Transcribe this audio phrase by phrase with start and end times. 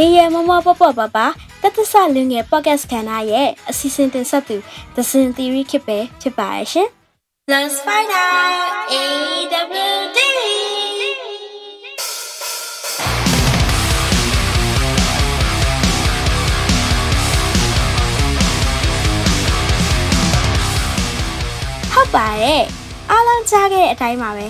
[0.00, 1.18] ရေရမမပပပပ
[1.62, 4.56] တတဆလင်းငယ် podcast ခန္ဓာရဲ့အစီအစဉ်တင်ဆက်သူ
[4.94, 6.88] The Sin Theory ခစ်ပဲဖြစ်ပါရဲ့ရှင်
[7.52, 8.52] Let's find out
[8.92, 10.18] AWD
[21.92, 22.62] ဟုတ်ပါတယ်
[23.10, 24.46] အားလုံးကြားခဲ့တဲ့အတိုင်းပါပဲ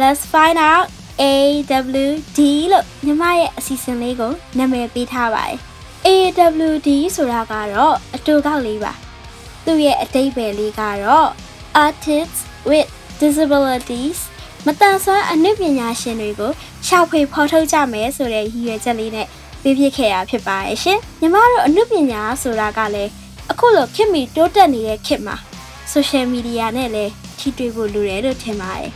[0.00, 0.86] Let's find out
[1.20, 2.38] AWD
[2.72, 5.58] လို့ညီမရဲ့အစီအစဉ်လေးကိုနာမည်ပေးထားပါတယ်
[6.06, 8.92] AWD ဆိုတာကတော့အတူကောက်လေးပါ
[9.64, 11.28] သူ့ရဲ့အတိတ်ပဲလေးကတော့
[11.84, 12.88] Artists with
[13.20, 14.18] Disabilities
[14.66, 16.52] မတန်ဆွမ်းအနုပညာရှင်တွေကို
[16.86, 19.26] ရှာဖွေဖော်ထုတ်ကြမယ်ဆိုတဲ့ရည်ရွယ်ချက်လေးနဲ့
[19.62, 23.10] ပြပြခဲ့တာဖြစ်ပါရဲ့ရှင်ညီမတို့အနုပညာဆိုတာကလည်း
[23.50, 25.36] အခုလိုခေတ်မီတိုးတက်နေတဲ့ခေတ်မှာ
[25.92, 28.90] social media နဲ့လည်းထိတွေ့ဖို့လိုတယ်လို့ထင်ပါတယ်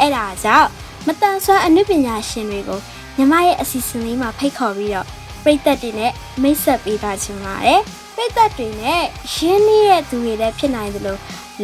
[0.00, 0.68] အဲ့ဒါကြောင့်
[1.06, 2.80] မတန်ဆွမ်းအနုပညာရှင်တွေကို
[3.16, 5.06] ညီမရဲ့အစီအစဉ်လေးမှာဖိတ်ခေါ်ပြီးတော့
[5.42, 7.80] ပရိသတ်တွေနဲ့မိတ်ဆက်ပေးသားချင်ပါတယ်
[8.14, 9.02] ပရိသတ်တွေနဲ့
[9.34, 11.16] ရင်းနှီးတဲ့သူတွေလည်းဖြစ်နိုင်သလို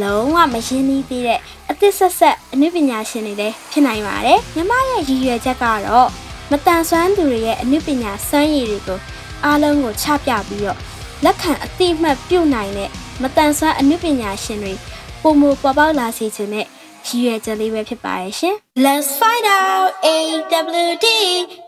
[0.02, 6.08] လုံးဝမရင်းနှီးသေးတဲ့အသစ်ဆက်ဆက်အနုပညာရှင်တွေလည်းဖြစ်နိုင်ပါတယ်ညီမရဲ့ရည်ရွယ်ချက်ကတော့
[6.50, 8.98] မတန်ဆွမ်းသူတွေရဲ့အနုပညာစွမ်းရည်တွေကို
[9.44, 10.78] အားလုံးကိုချပြပြီးတော့
[11.24, 12.90] လက်ခံအတိအမှတ်ပြုနိုင်တဲ့
[13.22, 14.74] မတန်ဆွမ်းအနုပညာရှင်တွေ
[15.22, 16.66] ပုံမပေါ်ပေါက်လာစေခြင်းနဲ့
[17.06, 21.06] ရည်ရွယ်ချက်လေးပဲဖြစ်ပါရဲ့ရှင် Let's find out AWD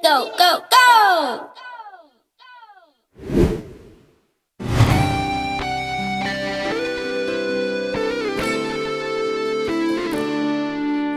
[0.04, 0.88] go go go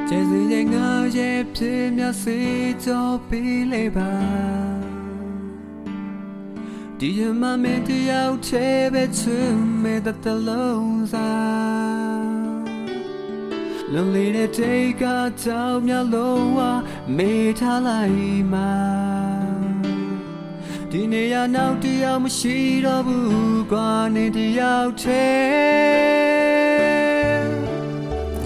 [0.07, 2.39] ကျေးဇူးရဲ့ငါရဲ့ဖြစ်မြတ်စေ
[2.85, 4.11] ကြောပေးလေပါ
[6.99, 11.94] ဒီရမမင်းတယောက်ချဲပဲချင်မဲ့တဲ့တလုံးစား
[13.93, 15.03] လုံးလေးတဲ့တိတ်က
[15.43, 16.59] ကြောင်မြလုံးဝ
[17.17, 18.75] မေးထားလိုက်မှာ
[20.91, 25.27] ဒီနေရာနောက်တယောက်မရှိတော့ဘူးကွာနေတယောက်ချဲ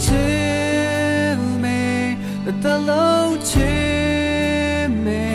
[0.06, 0.24] to
[1.64, 1.82] me
[2.46, 3.70] that the low to
[5.06, 5.26] me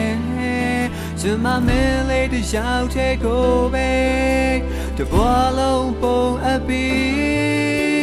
[1.21, 3.93] ကျမမင်းလေးတယောက်တည်းကိုပဲ
[4.97, 7.94] တဘွားလုံးပုံအပ်ပြီး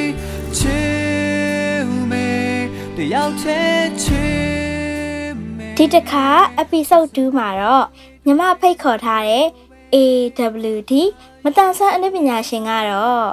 [2.97, 4.19] တယောက်တည်း to
[5.57, 6.25] me ဒီတစ်ခါ
[6.61, 7.85] episode 2မှာတော့
[8.25, 9.45] ညီမဖိတ်ခေါ်ထားတဲ့
[9.95, 10.93] AWD
[11.43, 13.25] မတန်ဆန်းအနုပညာရှင်ကတော့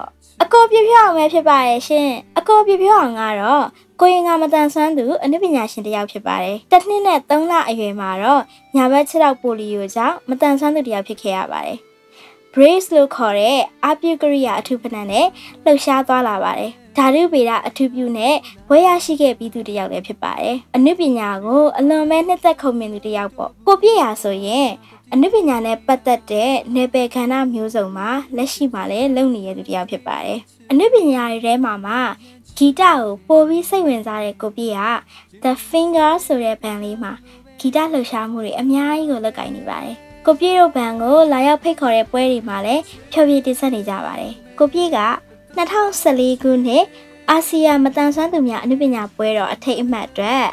[0.43, 3.65] အကိုပြပြအောင်ပဲဖြစ်ပါရဲ့ရှင်အကိုပြပြအောင်ကတော့
[4.01, 8.43] ကိုရင်ကမတန်ဆန်းသူအနုပညာရှင်တစ်ယောက်ဖြစ်ပါတယ်တစ်နှစ်နဲ့3လအရွယ်မှာတော့
[8.77, 11.79] ညာဘက်ခြေထောက်ပိုလီယိုကြောင့်မတန်ဆန်းသူတစ်ယောက်ဖြစ်ခဲ့ရပါတယ်
[12.55, 15.27] brace လို့ခေါ်တဲ့အပြုကရိယာအထူးပဏ္ဏနဲ့
[15.65, 18.35] လှုပ်ရှားသွားလာပါတယ် ဓာတုဗေဒအထူးပြုနဲ့
[18.69, 24.69] ဘွဲရရှိခဲ့ပြီးသူတစ်ယောက်လည်းဖြစ်ပါတယ်အနုပညာကိုအလွန်ပဲနှစ်သက်ခုံမြင်သူတစ်ယောက်ပေါ့ကိုပြည့်ရဆိုရင်
[25.13, 30.39] အနုပညာနဲ့ပတ်သက်တဲ့နယ်ပယ်ခန္ဓာမျိုးစုံမှာလက်ရှိမှာလည်းလုပ်နေတဲ့သူတစ်ယောက်ဖြစ်ပါတယ်
[30.71, 31.95] အနုပညာတွေထဲမှာမှ
[32.57, 34.83] ဂီတကိုပိုပြီးစိတ်ဝင်စားတဲ့ကိုပြည့်က
[35.43, 37.13] The Finger ဆိုတဲ့ဘန်လေးမှာ
[37.59, 42.83] ဂီတလှုပ်ရှားမှုတွေအများကြီးကိုလုပ်ကိုင်နေပါတယ်ကိုပြည့်တို့ဘန်ကိုလာရောက်ဖိတ်ခေါ်တဲ့ပွဲတွေမှာလည်း
[43.13, 44.99] ဖျော်ဖြေတင်ဆက်နေကြပါတယ်ကိုပြည့်က
[45.57, 46.85] 2014ခုနှစ်
[47.31, 50.45] အာဆီယံမတန်ဆွမ်းသူများအနုပညာပွဲတော်အထိတ်အမှတ်အတွက်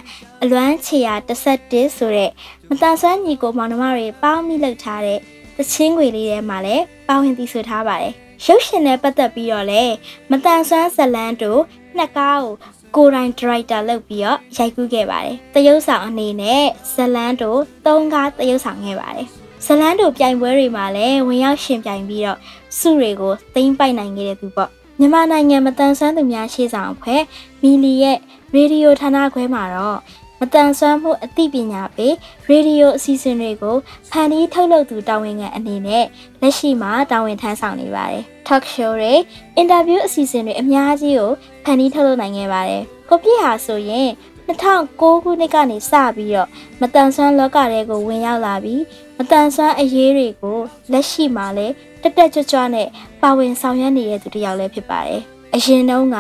[0.42, 2.32] အလွမ်းချီယာ11ဆိုတဲ့
[2.70, 5.20] မတန်ဆွမ်းညီကိုမောင်နှမတွေပေါင်းမိလုပ်ထားတဲ့
[5.58, 8.14] သချင်းခွေလေးထဲမှာလည်းပါဝင်တည်ဆိုထားပါတယ်
[8.46, 9.94] ရုပ်ရှင်နဲ့ပတ်သက်ပြီးတော့လည်း
[10.32, 11.62] မတန်ဆွမ်းဇလန်းတို့
[11.98, 12.54] နှစ်ကားကို
[12.96, 16.64] ကိုယ်တိုင်ဒရိုက်တာလုပ်ပြီးတော့ရိုက်ကူးခဲ့ပါတယ်။တရုပ်ဆောင်အနေနဲ့
[16.94, 19.28] ဇလန်းတို့၃ကားတရုပ်ဆောင်ခဲ့ပါတယ်။
[19.66, 22.40] ဇလန်းတို့ပြိုင်ပွဲတွေမှာလည်းဝင်ရောက်ရှင်ပြိုင်ပြီးတော့
[22.78, 27.22] စုတွေကိုသိမ်းပိုက်နိုင်ခဲ့တဲ့သူပေါ့။ မြန်မာနိုင်ငံမတန်ဆွမ်းသူများရှေ့ဆောင်အဖွဲ့
[27.62, 28.18] မီလီရဲ့
[28.54, 30.00] ရေဒီယိုဌာနခွဲမှာတော့
[30.40, 32.14] မတန်ဆွမ်းမှုအသိပညာပေး
[32.50, 33.78] ရေဒီယိုအစီအစဉ်တွေကို
[34.10, 36.06] ဖန်တီးထုတ်လုပ်သူတာဝန်ခံအနေနဲ့
[36.42, 39.14] လက်ရှိမှာတာဝန်ထမ်းဆောင်နေပါတယ်။ talk show တွေ
[39.56, 41.32] အင်တာဗျူးအစီအစဉ်တွေအများကြီးကို
[41.64, 44.10] ဖန်တီးထုတ်လုပ်နိုင်ခဲ့ပါတယ်။ကိုပြည့်ဟာဆိုရင်
[44.48, 46.50] 2009ခုနှစ်ကနေစပြီးတော့
[46.82, 48.82] မတန်ဆွမ်းလောကတွေကိုဝင်ရောက်လာပြီး
[49.18, 50.58] မတန်ဆွမ်းအရေးတွေကို
[50.92, 51.74] လက်ရှိမှာလည်း
[52.06, 52.88] တက်တက်ကြွကြွနဲ့
[53.22, 55.22] ပါဝင်ဆောင်ရွက်နေတဲ့သူတစ်ယောက်လည်းဖြစ်ပါတယ်။
[55.56, 56.18] အရင်တုန်းက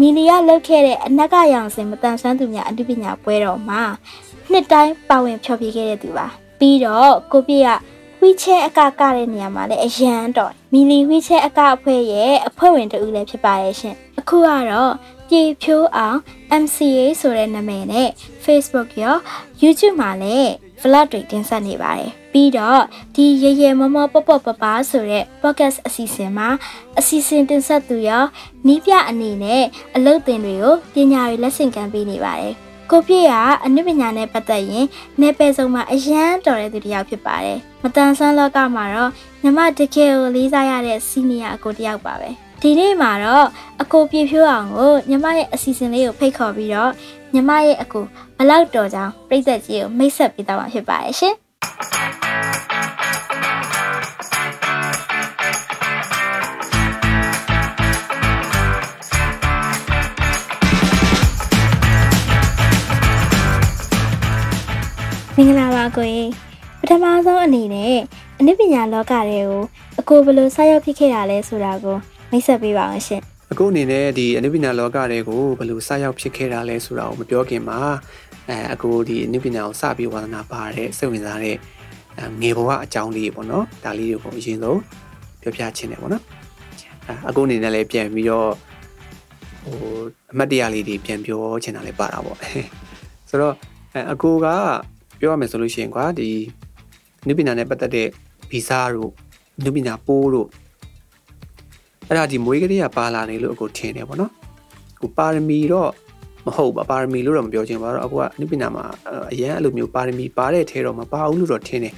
[0.00, 3.82] မီလီယာလုပ်ခဲ့တဲ့အနက်ကရောင်စင်မတန်ဆွမ်းသူများအမှုပညာပွဲတော်မှာ
[4.50, 6.26] နှစ်တိုင်းပါဝင်ဖျော်ဖြေခဲ့တဲ့သူပါ။
[6.58, 7.70] ပြီးတော့ကိုပြည့်က
[8.20, 14.92] ဝီချဲအကကတဲ့နေရာမှာလည်းအရန်တော်မီလီဝီချဲအကအဖွဲ့ရဲ့အဖွဲ့ဝင်တူဦးလည်းဖြစ်ပါရဲ့ရှင်အခုကတော့
[15.28, 16.18] ပြေဖြိုးအောင်
[16.62, 18.08] MCA ဆိုတဲ့နာမည်နဲ့
[18.44, 19.16] Facebook ရော
[19.62, 20.50] YouTube မှာလည်း
[20.80, 22.80] vlog တွေတင်ဆက်နေပါတယ်ပြီးတော့
[23.14, 26.48] ဒီရေရေမမောပပပပဆိုတဲ့ podcast အစီအစဉ်မှာ
[26.98, 28.24] အစီအစဉ်တင်ဆက်သူရော
[28.66, 29.64] နီးပြအနေနဲ့
[29.96, 32.54] အလုပ်သင်တွေကိုပညာရေးလက်ဆင့်ကမ်းပေးနေပါတယ်
[32.90, 33.34] ကိုပြည့်က
[33.64, 34.86] အနုပညာနဲ့ပတ်သက်ရင်
[35.20, 39.10] နယ်ပယ်စုံမှာအရန်တော်တဲ့သူတစ်ယောက်ဖြစ်ပါတယ်မတန်ဆန်းလောကမှာတော့
[39.42, 42.30] ညီမတကယ်ကိုလေးစားရတဲ့စီနီယာအကိုတစ်ယောက်ပါပဲ
[42.62, 43.46] ဒီနေ့မှာတော့
[43.82, 46.92] အကိုပြည့်ဖြိုးအောင်ကိုညီမရဲ့အစီအစဉ်လေးကိုဖိတ်ခေါ်ပြီးတော့
[47.34, 48.04] ညီမရဲ့အကို
[48.38, 51.34] ဘလောက်တော်ကြောင်ပြည့်သက်ကြီးကိုမိတ်ဆက်ပေးသွားမှာဖြစ်ပါတယ်ရှင်
[65.36, 66.22] မင်္ဂလာပါကိုရေ
[66.80, 67.98] ပထမဆုံးအနေနဲ့
[68.38, 69.62] အနုပညာလောကတွေကို
[70.00, 71.96] အကိုဘယ်လိုဆက်ရောက်ဖြစ်ခဲ့တာလဲဆိုတာကို
[72.30, 77.78] မိတ်ဆက်ပေးပါအောင်ရှင် အခုအနေနဲ့ဒီအနုပညာလောကတွေကိုဘယ်လိုစရောက်ဖြစ်ခဲ့တာလဲဆိုတာကိုမပြောခင်မှာ
[78.48, 81.56] အဲအခုဒီအနုပညာကိုစပြီးဝါသနာပါတဲ့စိတ်ဝင်စားတဲ့
[82.18, 84.80] အဲငယ်ဘဝအကြောင်းလေးပေါ့နော်ဒါလေးတွေကိုအရင်ဆုံး
[85.40, 86.24] ပြောပြချင်တယ်ပေါ့နော်
[87.06, 88.50] အဲအခုအနေနဲ့လည်းပြန်ပြီးတော့
[89.64, 89.76] ဟို
[90.32, 92.38] အမှတ်တရလေးတွေပြန်ပြောချင်တာလည်းပါတာပေါ့
[93.28, 93.54] ဆိုတော့
[93.94, 94.46] အဲအကူက
[95.20, 96.28] ပြောရမယ်ဆိုလို့ရှိရင်ကွာဒီ
[97.22, 98.08] အနုပညာနဲ့ပတ်သက်တဲ့
[98.50, 99.10] ဗီဇာတို့
[99.58, 100.48] အနုပညာပိုးတို့
[102.10, 104.32] အဲ့ဒါဒီမွေးကလေးကပါလာနေလို့အခုထင်တယ်ပေါ့နော်
[104.96, 105.90] အခုပါရမီတော့
[106.46, 108.84] မဟုတ်ပါပါရမီလို့တော့မပြောချင်ပါတော့အခုကအနုပညာမှာ
[109.32, 111.94] အရန်အဲ့လိုမျိုးပါရမီပါတဲ့ထဲတော့မပါဘူးလို့တော့ထင်တယ်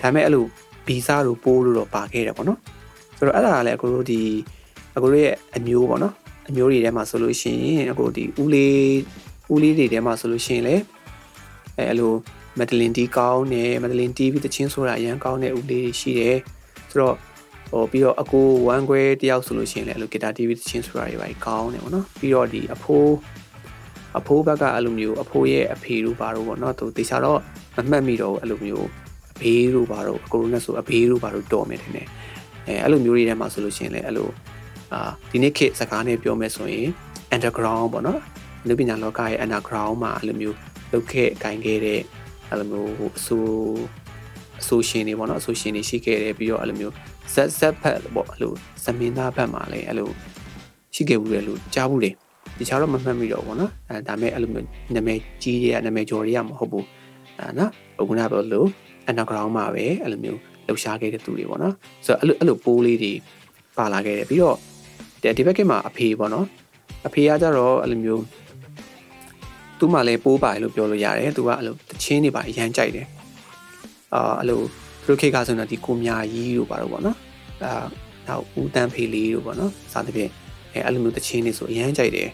[0.00, 0.44] ဒါပေမဲ့အဲ့လို
[0.86, 2.58] ဗီဇာတို့ပိုးလို့တော့ပါခဲ့တယ်ပေါ့နော်
[3.18, 4.20] ဆိုတော့အဲ့ဒါကလည်းအခုတို့ဒီ
[4.96, 6.14] အခုတို့ရဲ့အမျိုးပေါ့နော်
[6.48, 8.96] အမျိုးတွေထဲမှာဆိုလို့ရှိရင်အခုဒီဦးလေး
[9.52, 10.76] ဦးလေးတွေထဲမှာဆိုလို့ရှိရင်လေ
[11.76, 12.12] အဲအဲ့လို
[12.58, 16.36] မက်ဒလင်တီကောင်းတယ်မက်ဒလင်တီပြီးတချင်းဆိုတာအရန်ကောင်းတဲ့ဦးလေးတွေရှိတယ်
[16.90, 17.16] ဆိုတော့
[17.70, 23.12] ဟိုပြီးတော့အကိုဝမ်ခွဲတယောက်ဆိုလို့ရှိရင်လည်းအဲ့လိုဂီတာ TV သချင်းဆိုတာတွေပါကောင်းတယ်ပေါ့နော်ပြီးတော့ဒီအဖိုး
[24.18, 27.40] အဖိုးဘက်ကအဲ့လိုမျိုးအဖိုးရဲ့အဖေတို့ပါတော့ပေါ့နော်သူတေချာတော့
[27.76, 28.86] မမှတ်မိတော့ဘူးအဲ့လိုမျိုး
[29.34, 32.08] အဘေးတို့ပါတော့အကိုတို့နဲ့ဆိုအဘေးတို့ပါတော့တော်မယ်ထင်တယ်
[32.66, 34.28] အဲအဲ့လိုမျိုးတွေထဲမှာဆိုလို့ရှိရင်လည်းအဲ့လို
[34.92, 36.88] အာဒီနေ့ခေတ်စကားနဲ့ပြောမယ်ဆိုရင်
[37.34, 38.20] underground ပေါ့နော်
[38.68, 40.56] လူပညာလောကရဲ့ underground မှာအဲ့လိုမျိုး
[40.92, 42.00] လုပ်ခဲ့ဂိုင်းခဲ့တဲ့
[42.50, 43.44] အဲ့လိုမျိုးအဆို
[44.60, 46.94] အဆိုရှင်တွေပေါ့နော်အဆိုရှင်တွေရှိခဲ့တယ်ပြီးတော့အဲ့လိုမျိုး
[47.32, 48.52] ဇက်ဇက်ဖက်ပေါ့အဲ့လို
[48.84, 50.10] ဇမင်းသားဖက်မှာလည်းအဲ့လို
[50.94, 52.10] ရှိခဲ့ဘူးလေလို့ကြားဘူးလေ
[52.58, 56.86] ဒီချာတော့မမှတ်မိတော့ဘူးနော်အဲဒါမဲ့အဲ့လိုမျိုးနာမည်ကြီးတွေကနာမည်ကျော်တွေကမဟုတ်ဘူး
[57.38, 58.68] အဲနော်အခုနကပြောလို့
[59.08, 61.74] underground မှာပဲအဲ့လိုမျိုးလှူရှားခဲ့တဲ့သူတွေပေါ့နော်
[62.04, 63.12] ဆိုတော့အဲ့လိုအဲ့လိုပိုးလေးတွေ
[63.76, 64.56] ပါလာခဲ့တယ်ပြီးတော့
[65.36, 66.46] ဒီဘက်ကမှာအဖေပေါ့နော်
[67.06, 68.22] အဖေကကြတော့အဲ့လိုမျိုး
[69.78, 73.06] သူ့မှာလည်းပိုးပါတယ်လို့ပြောလို့ရတယ်သူကအဲ့လိုတချင်းတွေပါအရန်ကြိုက်တယ်
[74.14, 74.60] အာအဲ့လို
[75.04, 77.18] သူတို့ခေတ်ကဆိုရင်ဒီကိုမြာကြီးတို့ပါတော့ဗောနော်
[77.64, 77.72] အာ
[78.28, 80.30] နောက်ဦးတန်းဖေးလေးတို့ဗောနော်စသဖြင့်
[80.72, 82.28] အဲအဲ့လိုမျိုးတချင်းတွေဆိုအရန်ကြိုက်တယ်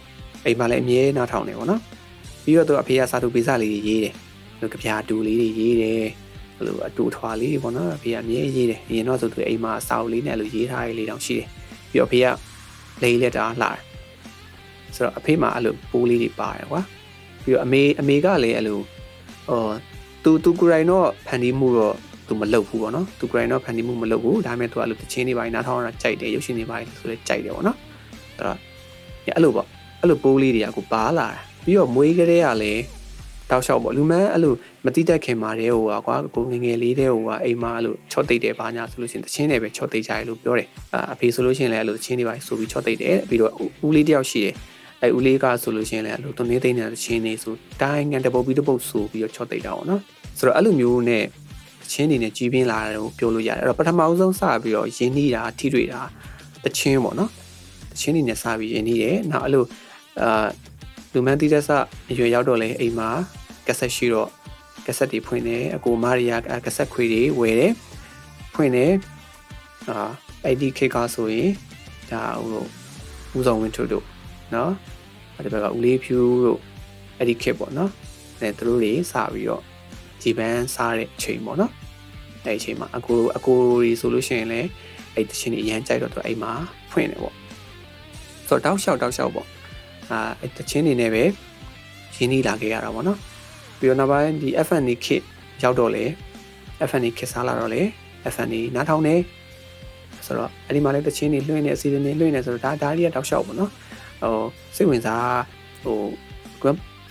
[0.44, 1.80] အိမ်မှာလည်းအမြဲနားထောင်နေဗောနော်
[2.44, 4.14] ပြီးတော့သူအဖေကစာတူပေးစာလေးတွေရေးတယ်
[4.60, 6.02] သူကပြာတူလေးတွေရေးတယ်
[6.56, 11.46] အဲ့လိုအတူထွာလေးဗောနော်အဖေကအမြဲရေးတယ်အရင်တော့ဆိုသူအိမ်မှာစာအုပ်လေးနဲ့အဲ့လိုရေးထားရလေးတောင်ရှိတယ်
[11.90, 12.26] ပြီးတော့အဖေက
[13.02, 13.78] လေးလက်တာလှတယ်
[14.96, 16.82] ဆိုတော့အဖေမှာအဲ့လိုပိုးလေးတွေပါတယ်ကွာ
[17.42, 18.78] ပြီးတော့အမေအမေကလည်းအဲ့လို
[19.48, 19.70] ဟော
[20.24, 21.96] သူသူကိုယ်တိုင်တော့ဖန်တီးမှုတော့
[22.30, 27.76] သူမလုပ်ဘူးပေါ့နော်သူ grind တော့ဖန်တီးမှုမလုပ်ဘူးဒါပေမဲ့သူအဲ့လိုတချင်းတွေပိုင်းနားထောင်ရတာကြိုက်တယ်ရုပ်ရှင်တွေပိုင်းဆိုလဲကြိုက်တယ်ပေါ့နော်
[28.38, 28.56] အဲ့တော့
[29.36, 29.66] အဲ့လိုပေါ့
[30.00, 31.28] အဲ့လိုပိုးလေးတွေကကိုပါလာတာ
[31.64, 32.82] ပြီးတော့မွေးကလေးကလည်း
[33.50, 34.54] တောက်လျှောက်ပေါ့လူမန်းအဲ့လို
[34.86, 40.68] မတိတက်ခင်မာတဲ့ဟိုကွာကိုငငယ်လေးတဲ့ဟိုကအိမ်မှာအဲ့လိုချော့တိတ်တယ်ဘာညာဆိုလို့ရှိရင်တချင်းတွေပဲချော့တိတ်ကြရလို့ပြောတယ်
[41.12, 43.52] အဖေဆိုလို့ရှိရင်လည်းအဲ့လိုတချင်းတွေပိုင်းဆိုပြီးချော့တိတ်တယ်ပြီးတော့
[43.86, 44.54] ဦးလေးတယောက်ရှိတယ်
[45.02, 50.00] အဲဦးလေးကဆိုလို့ရှိရင်လည်းအဲ့လိုသူနေသိနေတဲ့တချင်းတွေဆိုတိုင်းငံတပုတ်ပြီးတပုတ်ဆိုပြီးတော့ချော့တိတ်တာပေါ့နော်
[50.38, 51.24] ဆိုတော့အဲ့လိုမျိုးနဲ့
[51.92, 56.00] ချင်းနေနဲ့ကြီးပြင်းလာတယ်ကိုပြောလို့ရတယ်အဲ့တော့ပထမအဆုံးစပြီးတော့ရင်းနှီးတာထိတွေ့တာ
[56.64, 57.30] တချင်းပေါ့နော်
[57.92, 59.64] တချင်းနေနဲ့စပြီးရင်းနှီးတယ်နောက်အဲ့လို
[60.20, 60.46] အာ
[61.12, 61.70] လူမန်းတီးတဲ့စ
[62.10, 63.10] အရွယ်ရောက်တော့လဲအိမ်မှာ
[63.66, 64.28] ကက်ဆက်ရှိတော့
[64.86, 67.72] ကက်ဆက်တွေဖွင့်တယ်အကိုမာရီယာကက်ဆက်ခွေတွေဝယ်တယ်
[68.54, 68.92] ဖွင့်တယ်
[69.88, 70.08] အာ
[70.44, 71.50] အဲ့ဒီခေတ်ကဆိုရင်
[72.10, 72.64] ဒါဟို
[73.36, 74.04] ဦးဆောင်ဝင်းထုတို့
[74.54, 74.72] နော်
[75.44, 76.60] ဒီဘက်ကဦးလေးဖြူတို့
[77.18, 77.90] အဲ့ဒီခေတ်ပေါ့နော်
[78.38, 79.62] အဲသူတို့တွေစပြီးတော့
[80.22, 81.72] ဂျီပန်စားတဲ့အချိန်ပေါ့နော်
[82.44, 84.68] အဲ့အချိန်မှာအကိုအကိုတွေဆိုလို့ရှိရင်လည်း
[85.14, 86.52] အဲ့တချင်းတွေအရန်ကြိုက်တော့သူအိမ်မှာ
[86.90, 87.34] ဖွင့်တယ်ပေါ့
[88.48, 89.46] ဆိုတော့တောက်လျှောက်တောက်လျှောက်ပေါ့
[90.10, 91.22] အာအဲ့တချင်းတွေနဲ့ပဲ
[92.16, 93.18] ရင်းနှီးလာခဲ့ရတာပေါ့နော်
[93.78, 95.22] ပြီးတော့နောက်ပိုင်းဒီ FND kit
[95.62, 96.04] ရောက်တော့လေ
[96.88, 97.82] FND kit စားလာတော့လေ
[98.34, 99.14] FND နားထောင်နေ
[100.26, 103.70] ဆိုတော့အဲ့ဒီမှာလည်းတချင်းတွေလွှင့်နေအစီအစဉ်တွေလွှင့်နေဆိုတော့ဒါဒါလေးကတောက်လျှောက်ပေါ့နော်
[104.22, 104.34] ဟို
[104.76, 105.40] စိတ်ဝင်စား
[105.84, 105.98] ဟို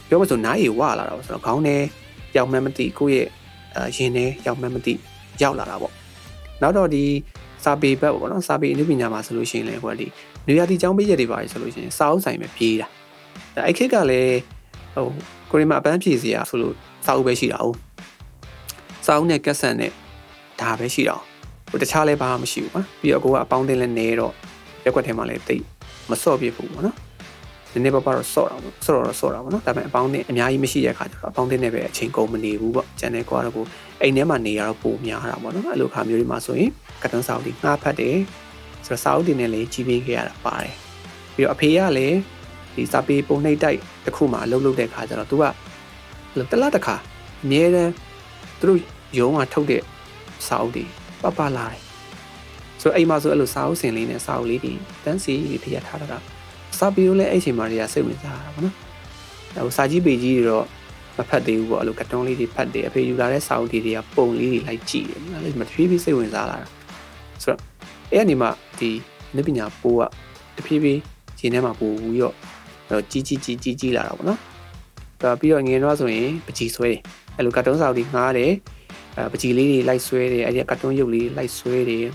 [0.09, 1.75] ပြောမဆိုနားရီဝလာတာပေါ့ဆိုတော့ခေါင်းထဲ
[2.37, 3.27] ရောက်မှန်းမသိကိုယ့်ရဲ့
[3.75, 4.93] အရင်ထဲရောက်မှန်းမသိ
[5.43, 5.93] ရောက်လာတာပေါ့
[6.61, 7.03] နောက်တော့ဒီ
[7.63, 10.07] စာပေဘက်ပေါ့နော်စာပေအနုပညာမှာဆိုလို့ရှိရင်လည်းဟိုဒီ
[10.47, 12.87] နေရာတီចောင်းပေးချက်တွေပါတယ်ဆိုလို့ရှိရင်စာအုပ်ဆိုင်ပဲပြေးတာ
[13.67, 14.37] အဲ့ခေတ်ကလည်း
[14.93, 15.05] ဟို
[15.51, 17.67] ကိုရီးမာအပန်းဖြေစရာဆိုလို့စာအုပ်ပဲရှိတာ哦
[19.05, 19.91] စာအုပ်နဲ့ကက်ဆက်နဲ့
[20.61, 21.15] ဒါပဲရှိတာ
[21.69, 24.33] ဟိုတခြားလည်းဘာမှမရှိဘူးကွာပြီးတော့ကိုကအပေါင်းတင်လည်းနေတော့
[24.83, 25.63] ရက်ွက်ထဲမှာလည်းတိတ်
[26.09, 26.95] မစော့ပြစ်ဘူးပေါ့နော်
[27.73, 33.65] နည်းနည်းပါးပါတော့ဆော့တာပေါ့ဆော့တော့ဆော့တာပေါ့နော်ဒါပေမဲ့အပေါင်းနဲ့အများကြီးမရှိတဲ့ခါကျတော့အပေါင်းနဲ့ပဲအချိန်ကုန်မနေဘူးပေါ့ကျန်တဲ့ကွာတော့ကို
[34.01, 36.71] အိမ်ထဲမှာနေရတော့ပိုများတာပေါ့နော်အဲ့လိုခါမျိုးတွေမှာဆိုရင်
[37.01, 38.17] ကတ်တန်းစာအုပ်တွေငှားဖတ်တယ်
[38.85, 40.75] ဆိုတော့စာအုပ်တွေနဲ့လည်းကြီးပေးခဲ့ရတာပါတယ်
[41.35, 42.17] ပြီးတော့အဖေကလည်း
[42.75, 45.43] ဒီစာပေပုံနှိပ်တိုက်တစ်ခုမှအလုပ်လုပ်တဲ့ခါကျတော့ तू က
[46.51, 46.95] တလားတစ်ခါ
[47.43, 47.93] အမြဲတမ်း
[48.59, 48.79] သူတို့
[49.19, 49.83] ရုံးကထုတ်တဲ့
[50.47, 50.85] စာအုပ်တွေ
[51.21, 51.81] ပပလာတယ်
[52.81, 54.73] ဆိုတော့အိမ်မှာဆိုအဲ့လိုစာအုပ်စင်လေးနဲ့စာအုပ်လေးတွေ
[55.03, 55.33] တန်းစီ
[55.63, 56.19] ထည့်ထားတာ
[56.79, 58.75] စာပေကိုလည်းအဲ့ချိန်မှာတွေကစိတ်ဝင်စားတာပေါ့နော်
[59.65, 60.65] ဟိုစာကြီးပေကြီးတွေတော့
[61.17, 66.67] မဖတ်သေးဘူးပေါ့အဲ့လိုကတ်တုံးလေးတွေဖတ်တယ်အဖေယူလာတဲ့စာအုပ်တွေတွေကပုံလေးတွေလိုက်ကြည့်တယ်အဲ့လိုမတဖြည်းဖြည်းစိတ်ဝင်စားလာတာ
[67.43, 67.59] ဆိုတော့
[68.11, 68.91] အဲ့အနေမှာဒီ
[69.35, 70.01] နည်းပညာပိုးက
[70.57, 70.99] တဖြည်းဖြည်း
[71.39, 72.33] ခြေထဲမှာပို့ပြီးတော့
[73.11, 74.39] ကြီးကြီးကြီးကြီးကြီးလာတာပေါ့နော်
[75.21, 77.01] ဒါပြီးတော့ငင်တော့ဆိုရင်ပကြီးဆွဲတယ်
[77.35, 78.51] အဲ့လိုကတ်တုံးစာအုပ်တွေငှားတယ်
[79.15, 82.05] အဲပကြီးလေးတွေလိုက်ဆွဲတယ်အဲ့ဒီကတ်တုံးရုပ်လေးလိုက်ဆွဲတယ်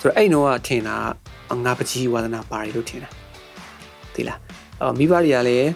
[0.00, 0.96] ဆိုတော့အဲ့တော့ကထင်တာ
[1.64, 3.10] ငါပကြီးဝါသနာပါတယ်လို့ထင်တာ
[4.14, 4.38] သိလား
[4.80, 5.68] အော်မိဘတွေကလည်း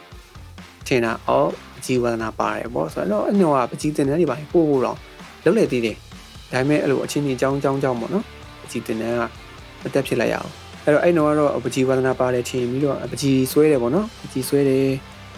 [0.87, 4.97] ထင်တာအော်ပကြီးဝါသနာပါတယ်ပေါ့ဆိုတော့အဲ့တော့ပကြီးတင်တဲ့တွေပါပို့ဖို့တော့
[5.45, 5.97] လုံးလေသေးတယ်
[6.53, 8.25] ဒါပေမဲ့အဲ့လိုအချင်းချင်းကြောင်းကြောင်းကြောင်းပေါ့နော်
[8.63, 9.21] ပကြီးတင်တဲ့က
[9.83, 10.51] မတက်ဖြစ်လိုက်ရအောင်
[10.85, 14.87] အဲ့တော့အဲ့တော့ကတော့ပကြီးဝါသနာပါတယ်ထင်ပြီးတော့ပကြီးဆွဲတယ်ပေါ့နော်ပကြီးဆွဲတယ်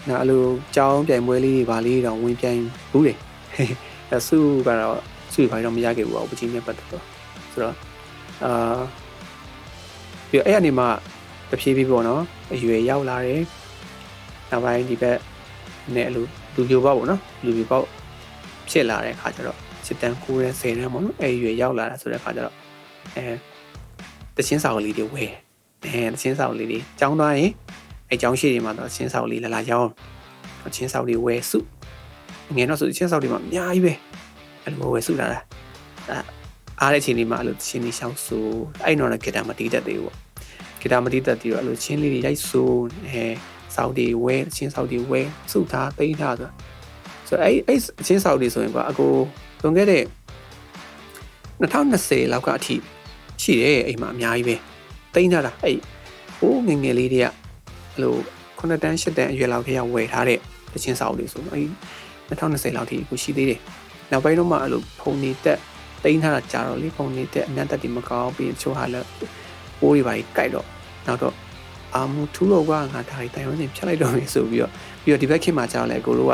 [0.09, 0.43] နောက်အဲ့လို
[0.75, 2.61] ကြောင်းပြိုင်ပွဲလေးတွေပါလေးတော့ဝင်ပြိုင်
[2.91, 3.17] ဘူးတယ်
[4.11, 4.37] အဲစု
[4.67, 4.99] ကတော့
[5.33, 7.03] စုဘာတော့မရခဲ့ဘူးပေါ့ပကြီးနဲ့ပတ်သက်တော့
[7.51, 7.75] ဆိုတော့
[8.45, 8.79] အာ
[10.33, 10.87] ပြီးတော့အဲ့အနေမှာ
[11.51, 12.21] တဖြည်းဖြည်းပေါ့နော်
[12.53, 13.41] အရွယ်ရောက်လာတယ်
[14.51, 15.17] နောက်ပိုင်းဒီဘက်
[15.95, 16.25] နဲ့အဲ့လို
[16.55, 17.85] လူပြိုပေါက်ပေါ့နော်လူပြိုပေါက်
[18.69, 22.55] ဖြစ်လာတဲ့အခါကျတော့စစ်တန်း9ရဲ10တန်းပေါ့နော်အဲ့ရွယ်ရောက်လာတာဆိုတဲ့အခါကျတော့
[23.15, 23.25] အဲ
[24.37, 25.31] တချင်းစာအုပ်လေးတွေဝယ်
[25.85, 27.51] အဲတချင်းစာအုပ်လေးတွေចောင်းသွားရင်
[28.09, 29.89] အဲចောင်းရှိတွေမှာတော့တချင်းစာအုပ်လေးလာလာရောင်း
[30.63, 31.59] တချင်းစာအုပ်လေးဝယ်စု
[32.55, 33.93] ငယ်တော့ဆိုတချင်းစာအုပ်တွေမှာအများကြီးပဲ
[34.63, 35.39] အဲ့လိုဝယ်စုလာတာ
[36.09, 36.17] အဲ
[36.81, 38.45] အားတဲ့ချိန်လေးမှာအဲ့လိုတချင်းလေးရှောင်းဆို
[38.83, 40.22] အဲ့တော့လည်းဂီတာမတီးတတ်သေးဘူးပေါ့
[40.83, 42.69] ဂီတာမတီးတတ်သေးတော့အဲ့လိုချင်းလေးတွေရိုက်ဆို
[43.07, 43.25] အဲ
[43.75, 45.21] စောက်တွေဝဲချင်းစောက်တွေဝဲ
[45.51, 46.49] စုထားတိန်းထားဆို
[47.27, 49.11] ဆိုအဲ့အဲ့ချင်းစောက်တွေဆိုရင်ကွာအကို
[49.61, 50.03] လွန်ခဲ့တဲ့
[51.61, 52.75] 2020လောက်ကအထိ
[53.41, 54.55] ရှိတယ်အိမ်မှာအများကြီးပဲ
[55.13, 55.77] တိန်းထားတာအဲ့
[56.37, 58.15] ဟိုးငငယ်လေးတွေကအဲ့လို
[58.59, 60.39] 9တန်း10တန်းအရွယ်လောက်ခေတ်ဝယ်ထားတဲ့
[60.73, 61.69] တချင်းစောက်တွေဆိုတော့အဲ့
[62.29, 63.59] 2020လောက်ထိအခုရှိသေးတယ်
[64.11, 65.59] နောက်ပိုင်းတော့မှအဲ့လိုဖုန်နေတက်
[66.03, 69.07] တိန်းထားတာကြာတော့လေဖုန်နေတက်အနက်တက်ဒီမကောင်းပြီးချိုးဟာလည်း
[69.79, 70.72] ပိုးတွေပါကြီးကြိုက်တော့
[71.07, 71.35] နောက်တော့
[71.95, 74.71] အာမူထူးတော့ကငါဒါတွေတိုင်ဝမ်စင်ဖြတ်လိုက်တော့မယ်ဆိုပြီးတော့
[75.03, 76.33] ပြီးတော့ဒီဘက်ခေတ်မှာကြာတော့လေကိုတို့က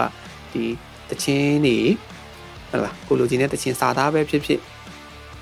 [0.54, 0.64] ဒီ
[1.10, 1.78] တချင်းနေ
[2.70, 4.60] ဟုတ်လားကိုလိုချင်တဲ့တချင်းစာသားပဲဖြစ်ဖြစ်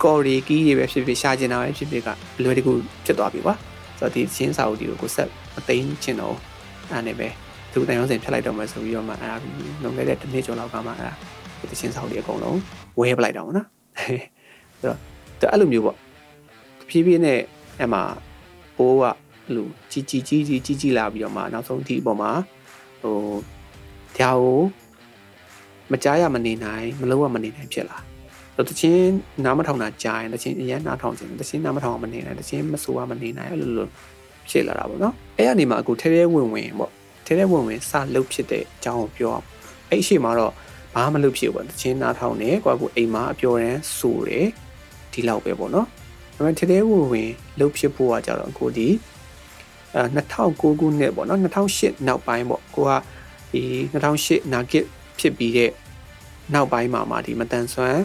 [0.03, 2.73] ကော်ရီကီးတွေပဲဖြစ်ဖြစ်ရှာကျင်တာပဲဖြစ်ဖြစ်ကအလွယ်တကူ
[3.05, 3.55] ဖြစ်သွားပြီကွာ
[3.99, 6.35] ဆိုတော့ဒီချင်းစာအုပ်ဒီကိုကိုဆက်မသိမ်းချင်တော့
[6.91, 7.27] အဲ့နဲ့ပဲ
[7.71, 9.35] သူတိုင်ဝမ်စင်ဖြတ်လိုက်တော့မယ်ဆိုပြီးတော့မှအဲ့ဒါ
[9.83, 11.13] လုံခဲ့တဲ့တစ်နှစ်ကျော်လောက်ကမှအဲ့ဒါ
[11.71, 12.59] တချင်းစာအုပ်တွေအကုန်လုံး
[12.99, 13.67] ဝဲပလိုက်တော့နော်
[14.81, 15.97] ဆိုတော့အဲ့လိုမျိုးပေါ့
[16.89, 17.39] ဖြည်းဖြည်းနဲ့
[17.79, 18.01] အဲ့မှာ
[18.77, 22.31] ဘိုးကအဲ့လိုကြီးကြီးကြီးကြီးကြီးကြီးလာပြီးတော့မှနောက်ဆုံးဒီအပေါ်မှာ
[23.01, 23.17] ဟို
[24.17, 24.59] ဒါကို
[25.91, 27.97] မကြားရမနေနိုင်မလုံးဝမနေနိုင်ဖြစ်လာ
[28.55, 29.11] တော့တချင်း
[29.45, 33.87] နားမထောင်တာကြားရင်တချင်းအရင်နားထောင်ခြင်းတချင်းနားမထောင်မနေနိုင်တချင်းမဆိုးရမနေနိုင်အဲ့လိုလို
[34.49, 36.91] ဖြစ်လာတာပေါ့နော်အဲ့ကနေမှအခုထဲထဲဝင်ဝင်ပေါ့
[37.25, 39.45] ထဲထဲဝင်ဝင်စလုတ်ဖြစ်တဲ့အကြောင်းကိုပြောအောင်
[39.89, 40.53] အဲ့ရှိမှတော့
[40.95, 44.47] ဘာမှမလုပ်ဖြစ်ဘူးပေါ့တချင်းနားထောင်နေကိုကကိုအိမ်မှာအပျော်ရန်ဆိုတယ်
[45.13, 45.87] ဒီလောက်ပဲပေါ့နော်
[46.37, 47.29] ဒါပေမဲ့ထဲထဲဝင်ဝင်
[47.59, 48.87] လုတ်ဖြစ်ဖို့ကကြတော့အခုဒီ
[49.95, 50.03] အဲ
[50.37, 52.91] 2009ခုနှစ်ပေါ့နော်2008နောက်ပိုင်းပေါ့ကိုက
[53.51, 53.63] ဒီ
[53.93, 54.85] 2008နာဂစ်
[55.19, 55.71] ဖြစ်ပြီးတဲ့
[56.53, 58.01] နောက်ပိုင်းမှာမှဒီမတန်ဆွမ်း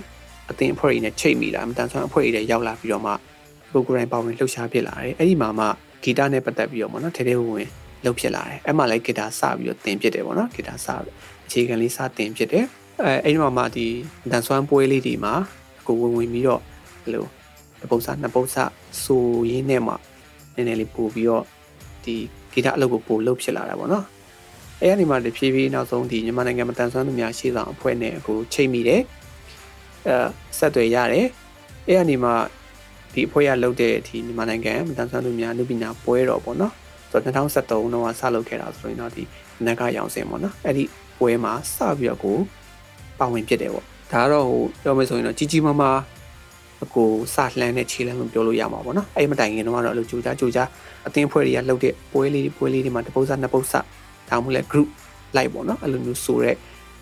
[0.51, 3.13] အသင်အဖွဲ့တွေနဲ့ချိတ်မိလာမတန်ဆွမ်းအဖွဲ့တွေလည်းရောက်လာပြီးတော့မှ
[3.73, 5.67] ကိုကိုယ်တိုင်ပါဝင်လှုပ်ရှားဖြစ်လာတယ်အဲ့ဒီမှာမှ
[6.03, 7.69] ဂီတနဲ့ပတ်သက်ပြီးတော့ပေါ့နော်ထဲထဲဝင်ဝင်
[8.05, 10.87] လှုပ်ဖြစ်လာတယ်အဲ့မှာလည်းဂီတာစပြီးတော့သင်ဖြစ်တယ်ပေါ့နော်ဂီတာစ
[11.47, 12.65] အခြေခံလေးစသင်ဖြစ်တယ်
[13.03, 13.87] အဲအဲ့ဒီမှာမှဒီ
[14.31, 15.35] တန်ဆွမ်းပွဲလေးဒီမှာ
[15.87, 16.61] ကိုဝင်ဝင်ပြီးတော့
[17.03, 17.27] ဘယ်လို
[17.83, 18.65] တပုတ်စာနှစ်ပုတ်စာ
[19.05, 19.95] ဆိုရင်းနဲ့မှ
[20.55, 21.45] နည်းနည်းလေးပို့ပြီးတော့
[22.05, 22.15] ဒီ
[22.53, 24.05] ဂီတအလုပ်ကိုပို့လှုပ်ဖြစ်လာတာပေါ့နော်
[24.83, 29.03] အဲ့ဒီမှာတဖြည်းဖြည်းနောက်ဆုံးဒီမြန်မာနိုင်ငံမတန်ဆွမ်းသူများရှေ့ဆောင်အဖွဲ့နဲ့အခုချိန်မိတယ်
[30.07, 30.17] အဲ
[30.59, 31.27] ဆက်သွယ်ရတယ်
[31.89, 32.35] အဲ့ဒီမှာ
[33.15, 36.73] ဒီအဖွဲ့ရလုပ်တဲ့ဒီမြန်မာနိုင်ငံမတန်ဆွမ်းသူများလူပညာပွဲတော်ပေါ့နော်
[37.11, 39.23] ဆိုတော့2013တော့ဆလုပ်ခဲ့တာဆိုရင်တော့ဒီ
[39.67, 40.85] နဂါရောင်စင်ပေါ့နော်အဲ့ဒီ
[41.19, 42.37] ပွဲမှာစပြီးတော့ကို
[43.19, 46.12] ပါဝင်ဖြစ်တယ်ပေါ့ဒါကတော့ဟိုပြောမယ်ဆိုရင်တော့ကြီးကြီးမားမားအ
[46.95, 50.69] ကိုစလှမ်းတဲ့ခြေလမ်းလို့ပြောလို့ရမှာပေါ့နော်အဲ့မတိုင်ခင်တော့ကတော့အလိုကြိုးကြားကြိုးကြား
[51.07, 53.75] အသင်းဖွဲ့တွေကလှုပ်တဲ့ပွဲလေးပွဲလေးတွေမှာတပုတ်စနှစ်ပုတ်စ
[54.31, 54.89] ဒါမှမဟုတ်လဲ group
[55.37, 56.57] လိုက်ပေါ့နော်အဲ့လိုမျိုးဆိုတဲ့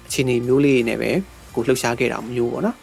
[0.06, 1.10] အခြေအနေမျိုးလေးတွေနဲ့ပဲ
[1.54, 2.76] ကိုလှုပ်ရှားခဲ့တာမျိုးပေါ့နော်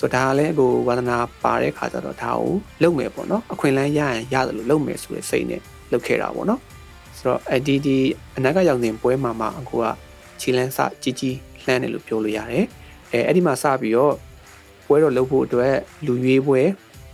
[0.00, 5.60] ဆိုတော့ဒါကလည်းကိုဝါသနာပါတဲ့ခါကျတော့ဒါကိုလုပ်မယ်ပေါ့နော်အခွင့်အလမ်းရရင်ရတယ်လို့လုပ်မယ်ဆိုတဲ့စိတ်နဲ့
[5.92, 6.60] လုပ်ခဲ့တာပေါ့နော်
[7.16, 7.96] ဆိုတော့အဒီဒီ
[8.36, 9.84] အနာကရောင်တင်ပွဲမှာမှအကိုက
[10.40, 12.66] ခြေလန်းစကြီးကြီးလှမ်းတယ်လို့ပြောလို့ရတယ်
[13.12, 14.14] အဲအဲ့ဒီမှာစပြီးတော့
[14.86, 15.74] ပွဲတော့လုပ်ဖို့အတွက်
[16.06, 16.60] လူရွေးပွဲ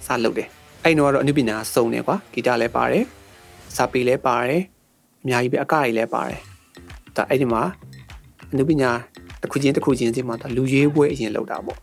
[0.07, 0.49] စလုပ်တယ်
[0.85, 3.05] အဲ့တော့ကတော့အနုပညာစုံတယ်ကွာဂီတလည်းပါတယ်
[3.77, 4.63] စာပေလည်းပါတယ်
[5.23, 6.39] အများကြီးပဲအကတွေလည်းပါတယ်
[7.17, 7.63] ဒါအဲ့ဒီမှာ
[8.53, 8.91] အနုပညာ
[9.43, 11.79] တစ်ခုချင်းတစ်ခုချင်းစီမှာဒါလူရွေးပွဲအရင်လောက်တာပေါ့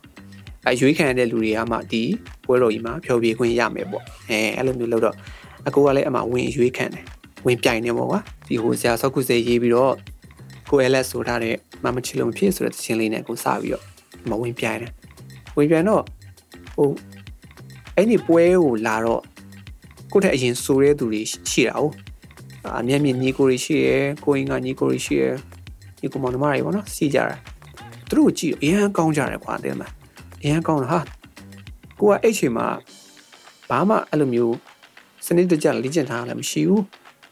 [0.65, 2.03] အဲရွေးခံရတဲ့လူတွေကမှဒီ
[2.45, 5.15] ပွဲတော်ကြီးမှာဖျော်ဖြေခွင့်ရမယ်ပေါ့အဲအဲ့လိုမျိုးလောက်တော့
[5.67, 7.03] အကိုကလည်းအမှဝင်ရွေးခံတယ်
[7.45, 9.93] ဝင်ပြိုင်နေပေါ့ကွာဒီဟိုဆရာဆောက်ခုစေးရေးပြီးတော့
[10.69, 13.83] ကို LS ဆိုထားတဲ့မမချီလုံးဖြစ်ဆိုတဲ့သချင်းလေးနဲ့ကိုစပြီးတော့
[14.29, 14.91] မဝင်ပြိုင်တယ်
[15.57, 16.03] ဝင်ပြိုင်တော့
[16.75, 16.89] ဟို
[17.95, 19.21] အဲ့ဒီပွဲကိုလာတော့
[20.11, 21.21] ကိုယ့်ထက်အရင်ဆိုတဲ့သူတွေ
[21.51, 21.93] ရှိတာဟုတ်
[22.79, 25.33] အမျက်မြင်ညီကိုတွေရှိရယ်ကိုရင်ကညီကိုတွေရှိရယ်
[26.01, 27.35] ညီကိုမောင်နှမတွေပေါ့နော်စီကြတာ
[28.09, 29.87] သူတို့ကြည့်အရန်ကောင်းကြတယ်ကွာတဲ့မှာ
[30.41, 30.99] အရန်ကောင်းတာဟာ
[31.99, 32.67] ကိုကအဲ့ချိန်မှာ
[33.69, 34.55] ဘာမှအဲ့လိုမျိုး
[35.25, 36.83] စနစ်တကျလေ့ကျင့်ထားတာလည်းမရှိဘူး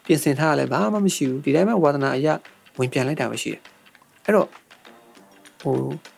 [0.06, 2.28] ပြင်ဆင်ထားတာလည်းဘာမှမရှိဘူးဒီတိုင်းမှာဝါသနာအရ
[2.78, 3.62] ဝင်ပြန်လိုက်တာပဲရှိတယ်
[4.26, 4.48] အဲ့တော့
[5.62, 5.76] ဟို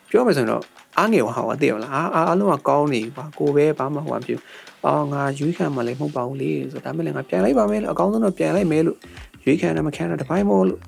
[0.10, 0.64] ပြောမယ်ဆိုရင်တော့
[0.98, 4.40] အားငယ်ဟောဟာသိရမလားအားအားလုံးကကောင်းနေပါကိုပဲဘာမှဟိုမဖြစ်
[4.86, 8.98] အော်ငါရွေးခံမှလည်းမဟုတ်ပါဘူးလေဆိုဒါမဲ့လည်းငါပြန်လိုက်ပါမယ်လို့အကောင်းဆုံးတော့ပြန်လိုက်မယ်လို့
[9.46, 10.80] ရွေးခံတယ်မခံတယ်တပိုင်းမို့လို့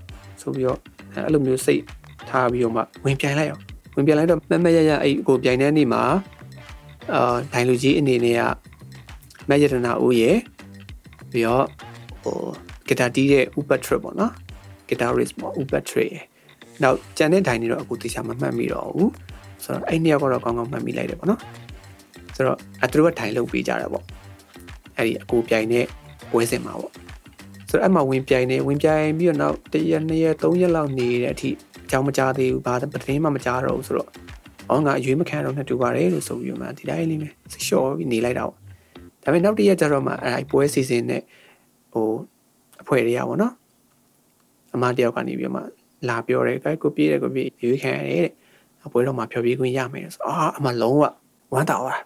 [0.41, 0.79] ဆိုပြီးတော့
[1.13, 1.81] အဲ့လိုမျိုးစိတ်
[2.29, 3.61] ထားပြီးတော့မှဝင်ပြန်လိုက်အောင်
[3.95, 6.03] ဝင်ပြန်လိုက်တော့မမရရအဲ့ကိုပြိုင်တဲ့နေ့မှာ
[7.13, 8.41] အာဒိုင်လူကြီးအနေနဲ့က
[9.49, 10.37] မရတနာဦးရဲ့
[11.31, 11.65] ပြီးတော့
[12.23, 12.37] ဟို
[12.87, 14.31] ဂီတာတီးတဲ့ Uber Trip ပေါ့နော်
[14.87, 16.11] guitarist ပေါ့ Uber Trip
[16.83, 19.11] နောက်ကျန်တဲ့ဒိုင်တွေတော့အခုတေချာမမှတ်မိတော့ဘူး
[19.63, 21.39] ဆိုတော့အဲ့နှစ်ယောက်ကတော့ကောင်းကောင်းမှတ်မိလိုက်တယ်ပေါ့နော်
[22.35, 24.03] ဆိုတော့အတူတူကထိုင်လုပ်ပေးကြတာပေါ့
[24.97, 25.85] အဲ့ဒီအကူပြိုင်တဲ့
[26.31, 26.93] ပွဲစဉ်မှာပေါ့
[27.69, 31.49] ဆိုတော့အဲ့မှာဝင်ပြိုင်နေဝင်ပြိုင်ပြီးတော့နောက်တစ်ရက်နှစ်ရက်သုံးရက်လောက်နေတဲ့အထိ
[31.85, 34.09] အကြောင်းမကြားသေးဘူးဘာသတင်းမှမကြားတော့ဘူးဆိုတော့
[34.69, 38.57] အော်ငါအရွေးမခံတော့နဲ့တူပါတယ်လို့ဆိုပြီးတော့မှဒီတိုင်းလေးပဲစိတ်လျှော့ပြီးနေလိုက်တာပေါ့
[39.23, 41.21] ဒါပေမဲ့နောက်တစ်ရက်ကျတော့မှအဲ့ပွဲစီစဉ်နဲ့
[41.93, 42.07] ဟို
[42.81, 43.53] အဖွဲ့တွေကပေါ့နော်
[44.75, 45.61] အမတယောက်ကနေပြီးတော့မှ
[46.09, 48.38] လာပြောတယ်အဲကိုပြေးတယ်ကိုပြေးရွေးခံရတယ်တဲ့အ
[48.91, 51.03] ပွဲတော့မှဖျော်ဖြေခွင့်ရမယ်ဆိုအာအမလုံးဝ
[51.53, 52.00] ဝမ်းသာသွား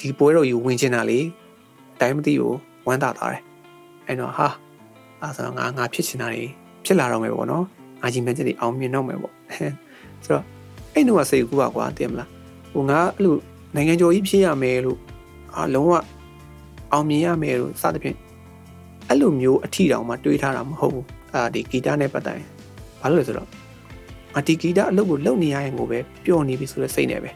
[0.00, 1.18] ဒီပွဲတော်ကြီးဝင်ချင်တာလေ
[2.00, 2.52] တိုင်းမသိကို
[2.86, 3.42] ဝမ်းသာသွားတယ်
[4.06, 4.48] အဲ့တော့ဟာ
[5.20, 6.44] အဲ့ဆိုတော့ငါငါဖြစ်ချင်တာတွေ
[6.84, 7.64] ဖြစ်လာတော့မယ်ပေါ့နော်
[8.00, 9.34] ငါကြီးမဲ့ချက်တွေအောင်မြင်တော့မယ်ပေါ့
[10.24, 10.44] ဆိုတော့
[10.94, 12.28] အဲ့တော့စိတ်ကူပါကွာတည်မလား
[12.72, 13.34] ဟိုငါအဲ့လို
[13.74, 14.98] နိုင်ငံကျော်ကြီးဖြစ်ရမယ်လို့
[15.54, 15.92] အာလုံးဝ
[16.92, 18.16] အောင်မြင်ရမယ်လို့စသဖြင့်
[19.08, 22.38] အဲ့လိုမျိုးအထီတောင်မှတွေးထားတာမဟုတ်ဘူးအာဒီဂီတနဲ့ပတ်သက်
[23.00, 23.48] ဘာလို့လဲဆိုတော့
[24.36, 27.30] အဒီဂီတအလုပ်ကိုလုပ်နေရရင်ကိုပဲပျော်နေပြီဆိုတဲ့စိတ်နဲ့ပဲ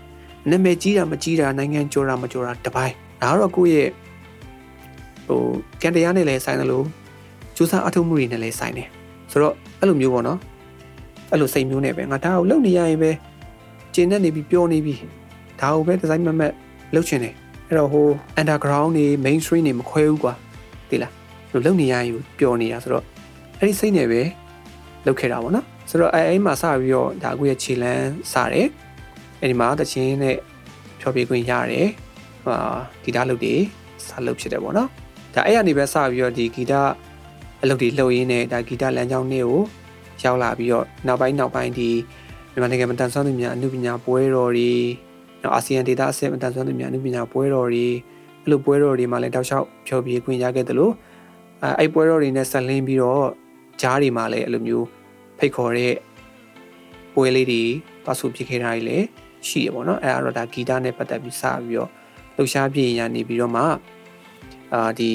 [0.50, 3.90] နာမည်ကြီးတာမကြီးတာနိုင်ငံကျော်တာမကျော်တာတပိုင်းဒါကတော့ကိုယ့်ရဲ့
[5.26, 5.40] ဟို
[5.82, 6.86] ကန်တရားနဲ့လည်းဆိုင်တယ်လို့
[7.56, 8.88] ကျူးစာအထုံးမှုတွေနဲ့လည်းဆိုင်တယ်
[9.30, 10.38] ဆိုတော့အဲ့လိုမျိုးပေါ့နော်
[11.30, 13.10] အဲ့လိုစိတ်မျိုးနဲ့ပဲငါဒါကိုလုပ်နေရရင်ပဲ
[13.94, 14.94] ကျင်းနေနေပြီးပျော်နေပြီ
[15.60, 16.52] ဒါကိုပဲဒီဇိုင်းမမက်
[16.94, 17.34] လုပ်ချင်တယ်
[17.68, 18.06] အဲ့တော့ဟို
[18.40, 20.34] underground နေ mainstream နေမခွဲဘူးကွာ
[20.90, 21.12] သိလား
[21.52, 23.04] လို့လုပ်နေရရင်ပျော်နေတာဆိုတော့
[23.58, 24.20] အဲ့ဒီစိတ်နဲ့ပဲ
[25.06, 28.68] လုပ်ခဲ့တာပေါ့နော်ဆိုတော့အဲအဲ့မှာစပြီးတော့ဒါကိုရဲ့ခြေလန်းစတယ်
[29.44, 30.36] အဲ့ဒီမှာတချင်းနဲ့
[31.00, 31.88] ဖြောပြခွင့်ရတယ်
[32.44, 32.56] ဟာ
[33.02, 33.54] ဂီတလုပ်တွေ
[34.06, 34.88] စလုပ်ဖြစ်တယ်ပေါ့နော်
[35.34, 36.72] ဒါအဲ့ရနေပဲစပြီးတော့ဒီဂီတ
[37.62, 39.62] အလုပ်တွေလုပ်ရင်းနဲ့ဒါဂီတလမ်းကြောင်းလေးကို
[40.24, 41.90] ရောက်လာပြီးတော့နောက်ပိုင်းနောက်ပိုင်းဒီ
[42.52, 44.72] မြန်မာနိုင်ငံမှာတန်ဆွမ်းသူများအမှုပညာပွဲတော်တွေ
[45.42, 47.86] နောက်အာဆီယံဒေသအဆင့်မှာတန်ဆွမ်းသူများအမှုပညာပွဲတော်တွေ
[48.42, 50.92] အဲ့လိုပွဲတော်တွေမှာလည်းတောက်လျှောက်ဖြောပြခွင့်ရခဲ့တယ်လို့
[51.62, 53.26] အဲအဲ့ပွဲတော်တွေနဲ့ဆက်လင်းပြီးတော့
[53.80, 54.86] ဂျားတွေမှာလည်းအဲ့လိုမျိုး
[55.38, 55.94] ဖိတ်ခေါ်တဲ့
[57.14, 57.62] ပွဲလေးတွေ
[58.04, 59.06] ပတ်စုဖြစ်ခဲ့တာတွေလည်း
[59.48, 61.90] ရှိရပေါ့နော်အဲ့ဒါတော့ဒါဂီတနဲ့ပတ်သက်ပြီးစပြီးတော့
[62.36, 63.62] လှူရှားပြင်ရနေပြီးတော့မှ
[64.74, 65.12] အာဒီ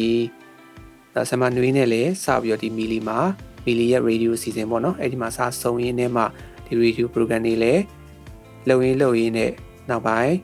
[1.30, 3.20] ဆမနွေးနဲ့လည်းစပြီးတော့ဒီမီလီမှာ
[3.66, 6.24] မီလီရဲ့ radio season ပေါ့နော်အဲ့ဒီမှာစဆုံရင်းနဲ့မှ
[6.66, 7.84] ဒီ radio program တွေလည်း
[8.70, 9.52] လုံရင်းလုံရင်းနဲ့
[9.90, 10.36] နောက်ပိုင်း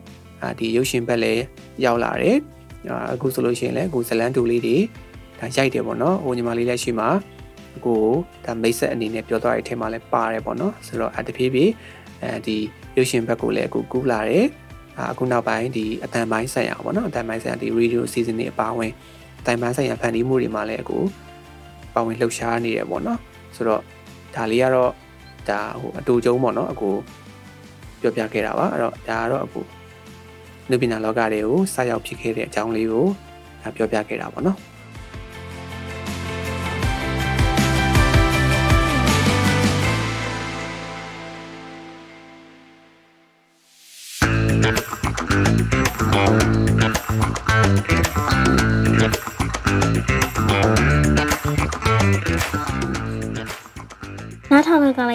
[0.41, 1.43] အာဒီရုပ်ရှင်ဘက်လည်း
[1.86, 2.38] ရောက်လာတယ်
[3.13, 4.78] အခုဆိုလို့ရှိရင်လည်းအခုဇလန်တူလေးတွေ
[5.39, 7.10] ဒါရိုက်တယ်ပေါ့နော်ဟိုညီမလေးလည်းရှိမှာ
[7.86, 8.04] ကို
[8.45, 11.71] ဒါမိတ်ဆက်အနေနဲ့ပြောသွားတဲ့အထက်မှာလည်းပါတယ်ပေါ့နော်ဆိုတော့အတဖြည်းဖြည်း
[12.23, 12.58] အဲဒီ
[12.97, 14.45] ရုပ်ရှင်ဘက်ကိုလည်းအခုကူးလာတယ်
[15.12, 18.91] အခုနောက်ပိုင်းဒီအတန်ပိုင်းဆိုင်ရာပေါ့နော်အတန်ပိုင်းဆိုင်ရာဒီ radio season တွေအပါဝင်
[19.39, 20.97] အတန်ပိုင်းဆိုင်ရာဖန်တီးမှုတွေမှာလည်းအခု
[21.93, 23.19] ပါဝင်လှုပ်ရှားနေတယ်ပေါ့နော်
[23.56, 23.82] ဆိုတော့
[24.36, 24.91] ဒါလေးကတော့
[25.49, 26.89] ဒါဟိုအတူကျုံပေါ့နော်အခု
[28.01, 29.60] ပြောပြခဲ့တာပါအဲ့တော့ဒါကတော့အခု
[30.69, 33.06] လူပညာလောကတွေကိုစရောက်ဖြစ်ခဲ့တဲ့အကြောင်းလေးကို
[33.78, 34.74] ပြောပြခဲ့တာပေါ့နော်နား